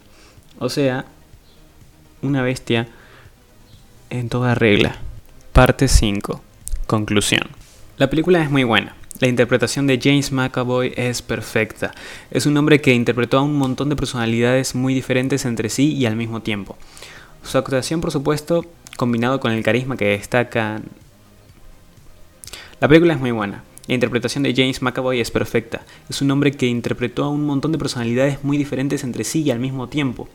O 0.60 0.68
sea, 0.68 1.06
una 2.22 2.42
bestia 2.42 2.90
en 4.10 4.28
toda 4.28 4.54
regla. 4.54 4.98
Parte 5.54 5.88
5. 5.88 6.42
Conclusión. 6.88 7.48
La 7.98 8.10
película 8.10 8.44
es 8.44 8.52
muy 8.52 8.66
buena. 8.66 8.98
La 9.22 9.30
interpretación 9.30 9.88
de 9.88 9.98
James 10.04 10.34
McAvoy 10.34 10.92
es 10.98 11.22
perfecta. 11.22 11.94
Es 12.32 12.46
un 12.46 12.58
hombre 12.58 12.82
que 12.82 12.94
interpretó 12.94 13.38
a 13.38 13.44
un 13.44 13.58
montón 13.58 13.88
de 13.88 13.96
personalidades 13.96 14.76
muy 14.76 14.94
diferentes 14.94 15.46
entre 15.46 15.70
sí 15.70 15.94
y 15.94 16.06
al 16.06 16.18
mismo 16.18 16.42
tiempo. 16.42 16.76
Su 17.44 17.58
actuación, 17.58 18.02
por 18.02 18.12
supuesto, 18.12 18.66
combinado 18.98 19.40
con 19.40 19.52
el 19.52 19.64
carisma 19.64 19.98
que 19.98 20.06
destaca. 20.06 20.82
La 22.80 22.88
película 22.88 23.14
es 23.14 23.20
muy 23.20 23.32
buena. 23.32 23.64
La 23.88 23.96
interpretación 23.96 24.44
de 24.44 24.54
James 24.56 24.82
McAvoy 24.82 25.20
es 25.20 25.30
perfecta. 25.30 25.82
Es 26.10 26.22
un 26.22 26.32
hombre 26.32 26.52
que 26.52 26.68
interpretó 26.68 27.26
a 27.26 27.30
un 27.30 27.46
montón 27.46 27.72
de 27.72 27.78
personalidades 27.78 28.44
muy 28.44 28.58
diferentes 28.58 29.04
entre 29.04 29.24
sí 29.24 29.42
y 29.42 29.52
al 29.52 29.60
mismo 29.60 29.90
tiempo. 29.90 30.30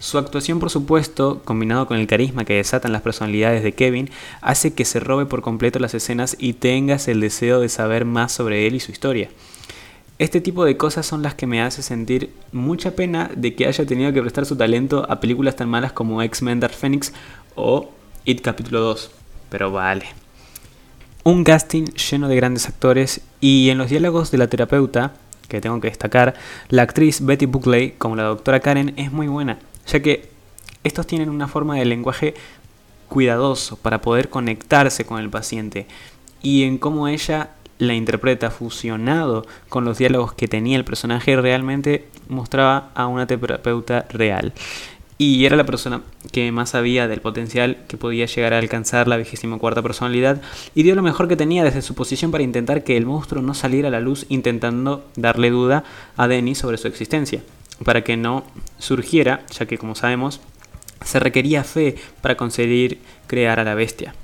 Su 0.00 0.18
actuación, 0.18 0.58
por 0.58 0.70
supuesto, 0.70 1.40
combinado 1.44 1.86
con 1.86 1.96
el 1.96 2.06
carisma 2.06 2.44
que 2.44 2.54
desatan 2.54 2.92
las 2.92 3.02
personalidades 3.02 3.62
de 3.62 3.72
Kevin, 3.72 4.10
hace 4.40 4.74
que 4.74 4.84
se 4.84 5.00
robe 5.00 5.24
por 5.24 5.40
completo 5.40 5.78
las 5.78 5.94
escenas 5.94 6.36
y 6.38 6.54
tengas 6.54 7.08
el 7.08 7.20
deseo 7.20 7.60
de 7.60 7.68
saber 7.68 8.04
más 8.04 8.32
sobre 8.32 8.66
él 8.66 8.74
y 8.74 8.80
su 8.80 8.90
historia. 8.90 9.30
Este 10.16 10.40
tipo 10.40 10.64
de 10.64 10.76
cosas 10.76 11.06
son 11.06 11.22
las 11.22 11.34
que 11.34 11.48
me 11.48 11.60
hace 11.60 11.82
sentir 11.82 12.32
mucha 12.52 12.92
pena 12.92 13.32
de 13.34 13.56
que 13.56 13.66
haya 13.66 13.84
tenido 13.84 14.12
que 14.12 14.20
prestar 14.20 14.46
su 14.46 14.54
talento 14.54 15.04
a 15.10 15.18
películas 15.18 15.56
tan 15.56 15.68
malas 15.68 15.92
como 15.92 16.22
X-Men 16.22 16.60
Dark 16.60 16.74
Phoenix 16.74 17.12
o 17.56 17.90
It 18.24 18.40
capítulo 18.40 18.78
2. 18.78 19.10
Pero 19.48 19.72
vale. 19.72 20.06
Un 21.24 21.42
casting 21.42 21.86
lleno 21.94 22.28
de 22.28 22.36
grandes 22.36 22.68
actores 22.68 23.22
y 23.40 23.70
en 23.70 23.78
los 23.78 23.90
diálogos 23.90 24.30
de 24.30 24.38
la 24.38 24.46
terapeuta, 24.46 25.14
que 25.48 25.60
tengo 25.60 25.80
que 25.80 25.88
destacar, 25.88 26.34
la 26.68 26.82
actriz 26.82 27.20
Betty 27.20 27.46
Buckley 27.46 27.96
como 27.98 28.14
la 28.14 28.22
doctora 28.22 28.60
Karen 28.60 28.94
es 28.96 29.10
muy 29.10 29.26
buena, 29.26 29.58
ya 29.88 30.00
que 30.00 30.28
estos 30.84 31.08
tienen 31.08 31.28
una 31.28 31.48
forma 31.48 31.74
de 31.74 31.86
lenguaje 31.86 32.34
cuidadoso 33.08 33.76
para 33.78 34.00
poder 34.00 34.28
conectarse 34.28 35.04
con 35.04 35.20
el 35.20 35.28
paciente 35.28 35.88
y 36.40 36.62
en 36.62 36.78
cómo 36.78 37.08
ella 37.08 37.50
la 37.78 37.94
interpreta 37.94 38.50
fusionado 38.50 39.46
con 39.68 39.84
los 39.84 39.98
diálogos 39.98 40.32
que 40.32 40.48
tenía 40.48 40.76
el 40.76 40.84
personaje 40.84 41.36
realmente 41.36 42.06
mostraba 42.28 42.90
a 42.94 43.06
una 43.06 43.26
terapeuta 43.26 44.06
real. 44.10 44.52
Y 45.16 45.44
era 45.44 45.56
la 45.56 45.64
persona 45.64 46.02
que 46.32 46.50
más 46.50 46.70
sabía 46.70 47.06
del 47.06 47.20
potencial 47.20 47.78
que 47.86 47.96
podía 47.96 48.26
llegar 48.26 48.52
a 48.52 48.58
alcanzar 48.58 49.06
la 49.06 49.16
vigésima 49.16 49.58
cuarta 49.58 49.80
personalidad 49.80 50.42
y 50.74 50.82
dio 50.82 50.96
lo 50.96 51.02
mejor 51.02 51.28
que 51.28 51.36
tenía 51.36 51.62
desde 51.62 51.82
su 51.82 51.94
posición 51.94 52.32
para 52.32 52.42
intentar 52.42 52.82
que 52.82 52.96
el 52.96 53.06
monstruo 53.06 53.40
no 53.40 53.54
saliera 53.54 53.88
a 53.88 53.90
la 53.92 54.00
luz 54.00 54.26
intentando 54.28 55.04
darle 55.14 55.50
duda 55.50 55.84
a 56.16 56.26
Denny 56.26 56.56
sobre 56.56 56.78
su 56.78 56.88
existencia, 56.88 57.42
para 57.84 58.02
que 58.02 58.16
no 58.16 58.44
surgiera, 58.78 59.44
ya 59.56 59.66
que 59.66 59.78
como 59.78 59.94
sabemos, 59.94 60.40
se 61.04 61.20
requería 61.20 61.62
fe 61.62 61.94
para 62.20 62.36
conseguir 62.36 62.98
crear 63.28 63.60
a 63.60 63.64
la 63.64 63.74
bestia. 63.74 64.14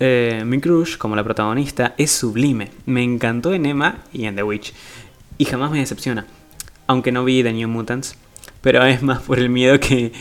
Eh, 0.00 0.42
mi 0.46 0.60
crush, 0.60 0.96
como 0.96 1.16
la 1.16 1.24
protagonista, 1.24 1.94
es 1.98 2.10
sublime. 2.12 2.70
Me 2.86 3.02
encantó 3.02 3.52
en 3.52 3.66
Emma 3.66 4.04
y 4.12 4.26
en 4.26 4.36
The 4.36 4.42
Witch. 4.42 4.72
Y 5.38 5.44
jamás 5.44 5.70
me 5.70 5.78
decepciona. 5.78 6.26
Aunque 6.86 7.12
no 7.12 7.24
vi 7.24 7.42
The 7.42 7.52
New 7.52 7.68
Mutants. 7.68 8.16
Pero 8.60 8.84
es 8.84 9.02
más 9.02 9.22
por 9.22 9.38
el 9.38 9.50
miedo 9.50 9.78
que, 9.80 10.12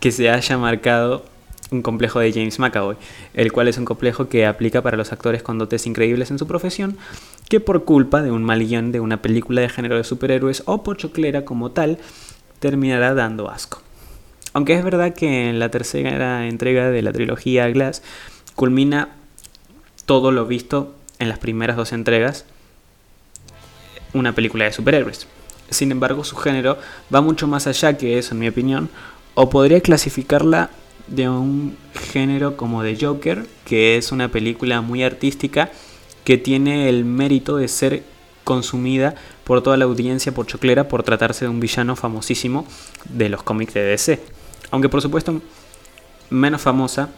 que 0.00 0.12
se 0.12 0.30
haya 0.30 0.58
marcado 0.58 1.24
un 1.70 1.82
complejo 1.82 2.20
de 2.20 2.32
James 2.32 2.58
McAvoy. 2.58 2.96
El 3.32 3.52
cual 3.52 3.68
es 3.68 3.78
un 3.78 3.84
complejo 3.84 4.28
que 4.28 4.46
aplica 4.46 4.82
para 4.82 4.96
los 4.96 5.12
actores 5.12 5.42
con 5.42 5.58
dotes 5.58 5.86
increíbles 5.86 6.30
en 6.30 6.38
su 6.38 6.46
profesión. 6.46 6.98
Que 7.48 7.60
por 7.60 7.84
culpa 7.84 8.22
de 8.22 8.30
un 8.30 8.44
mal 8.44 8.60
guion 8.60 8.92
de 8.92 9.00
una 9.00 9.22
película 9.22 9.62
de 9.62 9.68
género 9.70 9.96
de 9.96 10.04
superhéroes 10.04 10.62
o 10.66 10.82
pochoclera 10.82 11.44
como 11.44 11.70
tal, 11.70 11.98
terminará 12.58 13.14
dando 13.14 13.50
asco. 13.50 13.82
Aunque 14.52 14.74
es 14.74 14.84
verdad 14.84 15.14
que 15.14 15.48
en 15.48 15.58
la 15.58 15.70
tercera 15.70 16.46
entrega 16.46 16.90
de 16.90 17.02
la 17.02 17.12
trilogía 17.12 17.68
Glass 17.70 18.02
culmina 18.54 19.10
todo 20.06 20.32
lo 20.32 20.46
visto 20.46 20.94
en 21.18 21.28
las 21.28 21.38
primeras 21.38 21.76
dos 21.76 21.92
entregas 21.92 22.44
una 24.14 24.32
película 24.32 24.64
de 24.64 24.72
superhéroes. 24.72 25.26
Sin 25.70 25.90
embargo, 25.90 26.24
su 26.24 26.36
género 26.36 26.78
va 27.12 27.20
mucho 27.20 27.46
más 27.46 27.66
allá 27.66 27.98
que 27.98 28.18
eso, 28.18 28.32
en 28.32 28.40
mi 28.40 28.48
opinión, 28.48 28.88
o 29.34 29.50
podría 29.50 29.80
clasificarla 29.80 30.70
de 31.08 31.28
un 31.28 31.76
género 32.12 32.56
como 32.56 32.82
The 32.82 32.96
Joker, 33.00 33.46
que 33.64 33.96
es 33.96 34.12
una 34.12 34.28
película 34.28 34.80
muy 34.80 35.02
artística 35.02 35.70
que 36.24 36.38
tiene 36.38 36.88
el 36.88 37.04
mérito 37.04 37.56
de 37.56 37.68
ser 37.68 38.04
consumida 38.44 39.14
por 39.44 39.62
toda 39.62 39.76
la 39.76 39.84
audiencia 39.84 40.32
por 40.32 40.46
choclera 40.46 40.88
por 40.88 41.02
tratarse 41.02 41.44
de 41.44 41.50
un 41.50 41.60
villano 41.60 41.96
famosísimo 41.96 42.66
de 43.08 43.28
los 43.28 43.42
cómics 43.42 43.74
de 43.74 43.82
DC. 43.82 44.20
Aunque 44.70 44.88
por 44.88 45.02
supuesto 45.02 45.40
menos 46.30 46.62
famosa, 46.62 47.10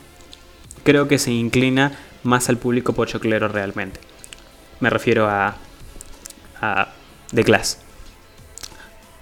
creo 0.87 1.09
que 1.09 1.18
se 1.18 1.33
inclina 1.33 1.92
más 2.22 2.49
al 2.49 2.57
público 2.57 2.94
pochoclero 2.94 3.49
realmente. 3.49 4.01
Me 4.81 4.88
refiero 4.88 5.29
a, 5.29 5.57
a 6.62 6.88
The 7.35 7.44
Class. 7.44 7.81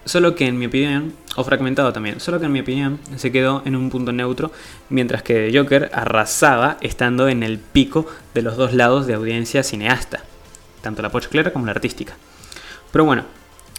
Solo 0.05 0.35
que 0.35 0.47
en 0.47 0.59
mi 0.59 0.67
opinión, 0.67 1.15
o 1.35 1.43
fragmentado 1.43 1.93
también, 1.93 2.21
solo 2.21 2.39
que 2.39 2.45
en 2.45 2.53
mi 2.53 2.61
opinión 2.61 3.01
se 3.17 3.33
quedó 3.33 3.63
en 3.65 3.75
un 3.75 3.89
punto 3.89 4.13
neutro, 4.13 4.53
mientras 4.91 5.23
que 5.23 5.51
Joker 5.55 5.91
arrasaba 5.95 6.77
estando 6.83 7.29
en 7.29 7.43
el 7.43 7.59
pico 7.59 8.07
de 8.35 8.43
los 8.43 8.59
dos 8.59 8.75
lados 8.75 9.07
de 9.07 9.15
audiencia 9.15 9.63
cineasta, 9.63 10.21
tanto 10.83 11.01
la 11.01 11.11
pochoclera 11.11 11.55
como 11.55 11.65
la 11.65 11.73
artística. 11.73 12.15
Pero 12.93 13.07
bueno, 13.07 13.25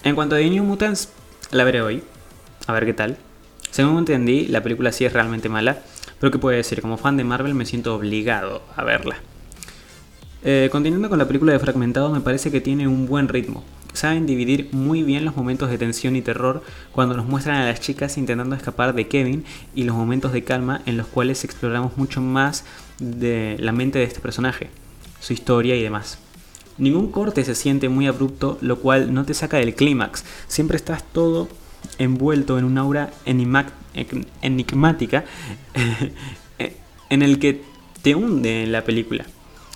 en 0.03 0.15
cuanto 0.15 0.35
a 0.35 0.39
The 0.39 0.49
New 0.49 0.63
Mutants, 0.63 1.09
la 1.51 1.63
veré 1.63 1.83
hoy, 1.83 2.03
a 2.65 2.73
ver 2.73 2.85
qué 2.85 2.93
tal. 2.95 3.17
Según 3.69 3.99
entendí, 3.99 4.47
la 4.47 4.63
película 4.63 4.91
sí 4.91 5.05
es 5.05 5.13
realmente 5.13 5.49
mala, 5.49 5.77
pero 6.19 6.31
¿qué 6.31 6.39
puedo 6.39 6.55
decir? 6.55 6.81
Como 6.81 6.97
fan 6.97 7.17
de 7.17 7.23
Marvel 7.23 7.53
me 7.53 7.65
siento 7.65 7.95
obligado 7.95 8.61
a 8.75 8.83
verla. 8.83 9.17
Eh, 10.43 10.69
continuando 10.71 11.09
con 11.09 11.17
la 11.17 11.27
película 11.27 11.53
de 11.53 11.59
Fragmentado, 11.59 12.11
me 12.11 12.21
parece 12.21 12.51
que 12.51 12.61
tiene 12.61 12.87
un 12.87 13.07
buen 13.07 13.27
ritmo. 13.27 13.63
Saben 13.93 14.25
dividir 14.25 14.69
muy 14.73 15.01
bien 15.03 15.25
los 15.25 15.35
momentos 15.35 15.69
de 15.69 15.77
tensión 15.77 16.15
y 16.15 16.21
terror 16.21 16.61
cuando 16.91 17.15
nos 17.15 17.25
muestran 17.25 17.55
a 17.55 17.65
las 17.65 17.79
chicas 17.79 18.17
intentando 18.17 18.55
escapar 18.55 18.93
de 18.93 19.07
Kevin 19.07 19.45
y 19.73 19.85
los 19.85 19.95
momentos 19.95 20.33
de 20.33 20.43
calma 20.43 20.81
en 20.85 20.97
los 20.97 21.07
cuales 21.07 21.43
exploramos 21.43 21.97
mucho 21.97 22.21
más 22.21 22.65
de 22.99 23.55
la 23.59 23.71
mente 23.71 23.99
de 23.99 24.05
este 24.05 24.19
personaje, 24.19 24.69
su 25.19 25.33
historia 25.33 25.75
y 25.75 25.81
demás. 25.81 26.19
Ningún 26.77 27.09
corte 27.09 27.43
se 27.45 27.55
siente 27.55 27.87
muy 27.87 28.05
abrupto, 28.05 28.57
lo 28.61 28.79
cual 28.79 29.13
no 29.13 29.25
te 29.25 29.33
saca 29.33 29.57
del 29.57 29.75
clímax. 29.75 30.25
Siempre 30.47 30.75
estás 30.75 31.03
todo 31.05 31.47
envuelto 31.97 32.57
en 32.57 32.65
un 32.65 32.77
aura 32.77 33.11
enigmática 33.25 35.25
en 37.09 37.21
el 37.21 37.39
que 37.39 37.63
te 38.01 38.15
hunde 38.15 38.63
en 38.63 38.71
la 38.71 38.83
película. 38.83 39.25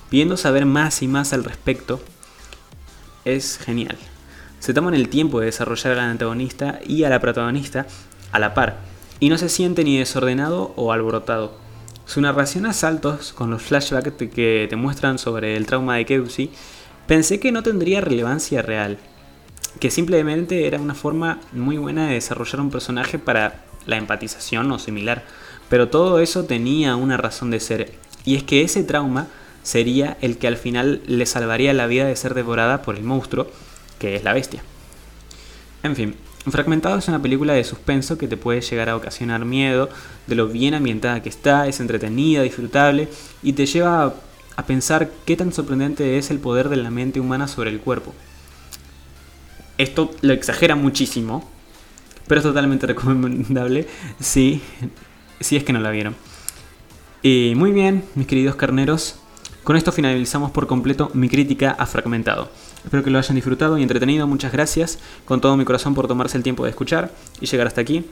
Pidiendo 0.09 0.37
saber 0.37 0.65
más 0.65 1.01
y 1.01 1.07
más 1.07 1.33
al 1.33 1.43
respecto, 1.43 2.01
es 3.25 3.57
genial. 3.57 3.97
Se 4.59 4.73
toman 4.73 4.93
el 4.93 5.09
tiempo 5.09 5.39
de 5.39 5.47
desarrollar 5.47 5.93
al 5.93 6.11
antagonista 6.11 6.79
y 6.85 7.03
a 7.03 7.09
la 7.09 7.19
protagonista 7.19 7.85
a 8.31 8.39
la 8.39 8.53
par, 8.53 8.77
y 9.19 9.29
no 9.29 9.37
se 9.37 9.49
siente 9.49 9.83
ni 9.83 9.97
desordenado 9.97 10.73
o 10.75 10.91
alborotado. 10.91 11.57
Su 12.05 12.21
narración 12.21 12.65
a 12.65 12.73
saltos, 12.73 13.33
con 13.33 13.51
los 13.51 13.61
flashbacks 13.61 14.13
que 14.33 14.67
te 14.69 14.75
muestran 14.75 15.19
sobre 15.19 15.55
el 15.55 15.65
trauma 15.65 15.95
de 15.95 16.05
Keusi, 16.05 16.51
pensé 17.07 17.39
que 17.39 17.51
no 17.51 17.63
tendría 17.63 18.01
relevancia 18.01 18.61
real, 18.61 18.97
que 19.79 19.91
simplemente 19.91 20.67
era 20.67 20.79
una 20.79 20.95
forma 20.95 21.39
muy 21.51 21.77
buena 21.77 22.07
de 22.07 22.13
desarrollar 22.13 22.61
un 22.61 22.71
personaje 22.71 23.19
para 23.19 23.63
la 23.85 23.97
empatización 23.97 24.71
o 24.71 24.79
similar, 24.79 25.23
pero 25.69 25.89
todo 25.89 26.19
eso 26.19 26.45
tenía 26.45 26.95
una 26.95 27.17
razón 27.17 27.51
de 27.51 27.59
ser, 27.59 27.93
y 28.25 28.35
es 28.35 28.43
que 28.43 28.61
ese 28.61 28.83
trauma 28.83 29.27
sería 29.63 30.17
el 30.21 30.37
que 30.37 30.47
al 30.47 30.57
final 30.57 31.01
le 31.05 31.25
salvaría 31.25 31.73
la 31.73 31.87
vida 31.87 32.05
de 32.05 32.15
ser 32.15 32.33
devorada 32.33 32.81
por 32.81 32.95
el 32.95 33.03
monstruo, 33.03 33.47
que 33.99 34.15
es 34.15 34.23
la 34.23 34.33
bestia. 34.33 34.63
En 35.83 35.95
fin, 35.95 36.15
Fragmentado 36.47 36.97
es 36.97 37.07
una 37.07 37.21
película 37.21 37.53
de 37.53 37.63
suspenso 37.63 38.17
que 38.17 38.27
te 38.27 38.37
puede 38.37 38.61
llegar 38.61 38.89
a 38.89 38.95
ocasionar 38.95 39.43
miedo 39.43 39.89
de 40.25 40.35
lo 40.35 40.47
bien 40.47 40.73
ambientada 40.73 41.21
que 41.21 41.29
está, 41.29 41.67
es 41.67 41.79
entretenida, 41.79 42.41
disfrutable 42.41 43.09
y 43.43 43.53
te 43.53 43.65
lleva 43.65 44.13
a, 44.55 44.65
pensar 44.65 45.09
qué 45.25 45.35
tan 45.35 45.53
sorprendente 45.53 46.17
es 46.17 46.31
el 46.31 46.39
poder 46.39 46.69
de 46.69 46.77
la 46.77 46.91
mente 46.91 47.19
humana 47.19 47.47
sobre 47.47 47.69
el 47.69 47.79
cuerpo. 47.79 48.13
Esto 49.79 50.11
lo 50.21 50.33
exagera 50.33 50.75
muchísimo, 50.75 51.49
pero 52.27 52.39
es 52.39 52.43
totalmente 52.43 52.85
recomendable 52.93 53.87
si, 54.19 54.61
es 55.39 55.63
que 55.63 55.73
no 55.73 55.79
la 55.79 55.89
vieron. 55.89 56.17
Y 57.23 57.53
muy 57.55 57.71
bien, 57.71 58.03
mis 58.13 58.27
queridos 58.27 58.57
carneros, 58.57 59.15
con 59.63 59.77
esto 59.77 59.93
finalizamos 59.93 60.51
por 60.51 60.67
completo 60.67 61.11
mi 61.13 61.29
crítica 61.29 61.71
a 61.71 61.85
Fragmentado. 61.85 62.51
Espero 62.83 63.05
que 63.05 63.09
lo 63.09 63.19
hayan 63.19 63.35
disfrutado 63.35 63.77
y 63.77 63.81
entretenido. 63.81 64.27
Muchas 64.27 64.51
gracias 64.51 64.99
con 65.23 65.39
todo 65.39 65.55
mi 65.55 65.63
corazón 65.63 65.95
por 65.95 66.09
tomarse 66.09 66.35
el 66.35 66.43
tiempo 66.43 66.65
de 66.65 66.71
escuchar 66.71 67.13
y 67.39 67.45
llegar 67.45 67.67
hasta 67.67 67.79
aquí. 67.79 68.05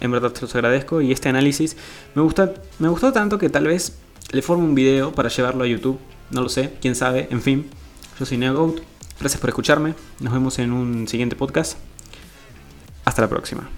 En 0.00 0.10
verdad 0.10 0.30
te 0.30 0.42
los 0.42 0.54
agradezco 0.54 1.00
y 1.00 1.10
este 1.10 1.30
análisis 1.30 1.74
me, 2.14 2.20
gusta, 2.20 2.52
me 2.78 2.88
gustó 2.88 3.14
tanto 3.14 3.38
que 3.38 3.48
tal 3.48 3.66
vez 3.66 3.96
le 4.30 4.42
forme 4.42 4.64
un 4.64 4.74
video 4.74 5.12
para 5.12 5.30
llevarlo 5.30 5.64
a 5.64 5.66
YouTube. 5.66 5.98
No 6.30 6.42
lo 6.42 6.50
sé, 6.50 6.74
quién 6.82 6.94
sabe. 6.94 7.28
En 7.30 7.40
fin, 7.40 7.70
yo 8.18 8.26
soy 8.26 8.36
NeoGoat. 8.36 8.93
Gracias 9.20 9.40
por 9.40 9.50
escucharme. 9.50 9.94
Nos 10.20 10.32
vemos 10.32 10.58
en 10.58 10.72
un 10.72 11.08
siguiente 11.08 11.36
podcast. 11.36 11.78
Hasta 13.04 13.22
la 13.22 13.28
próxima. 13.28 13.68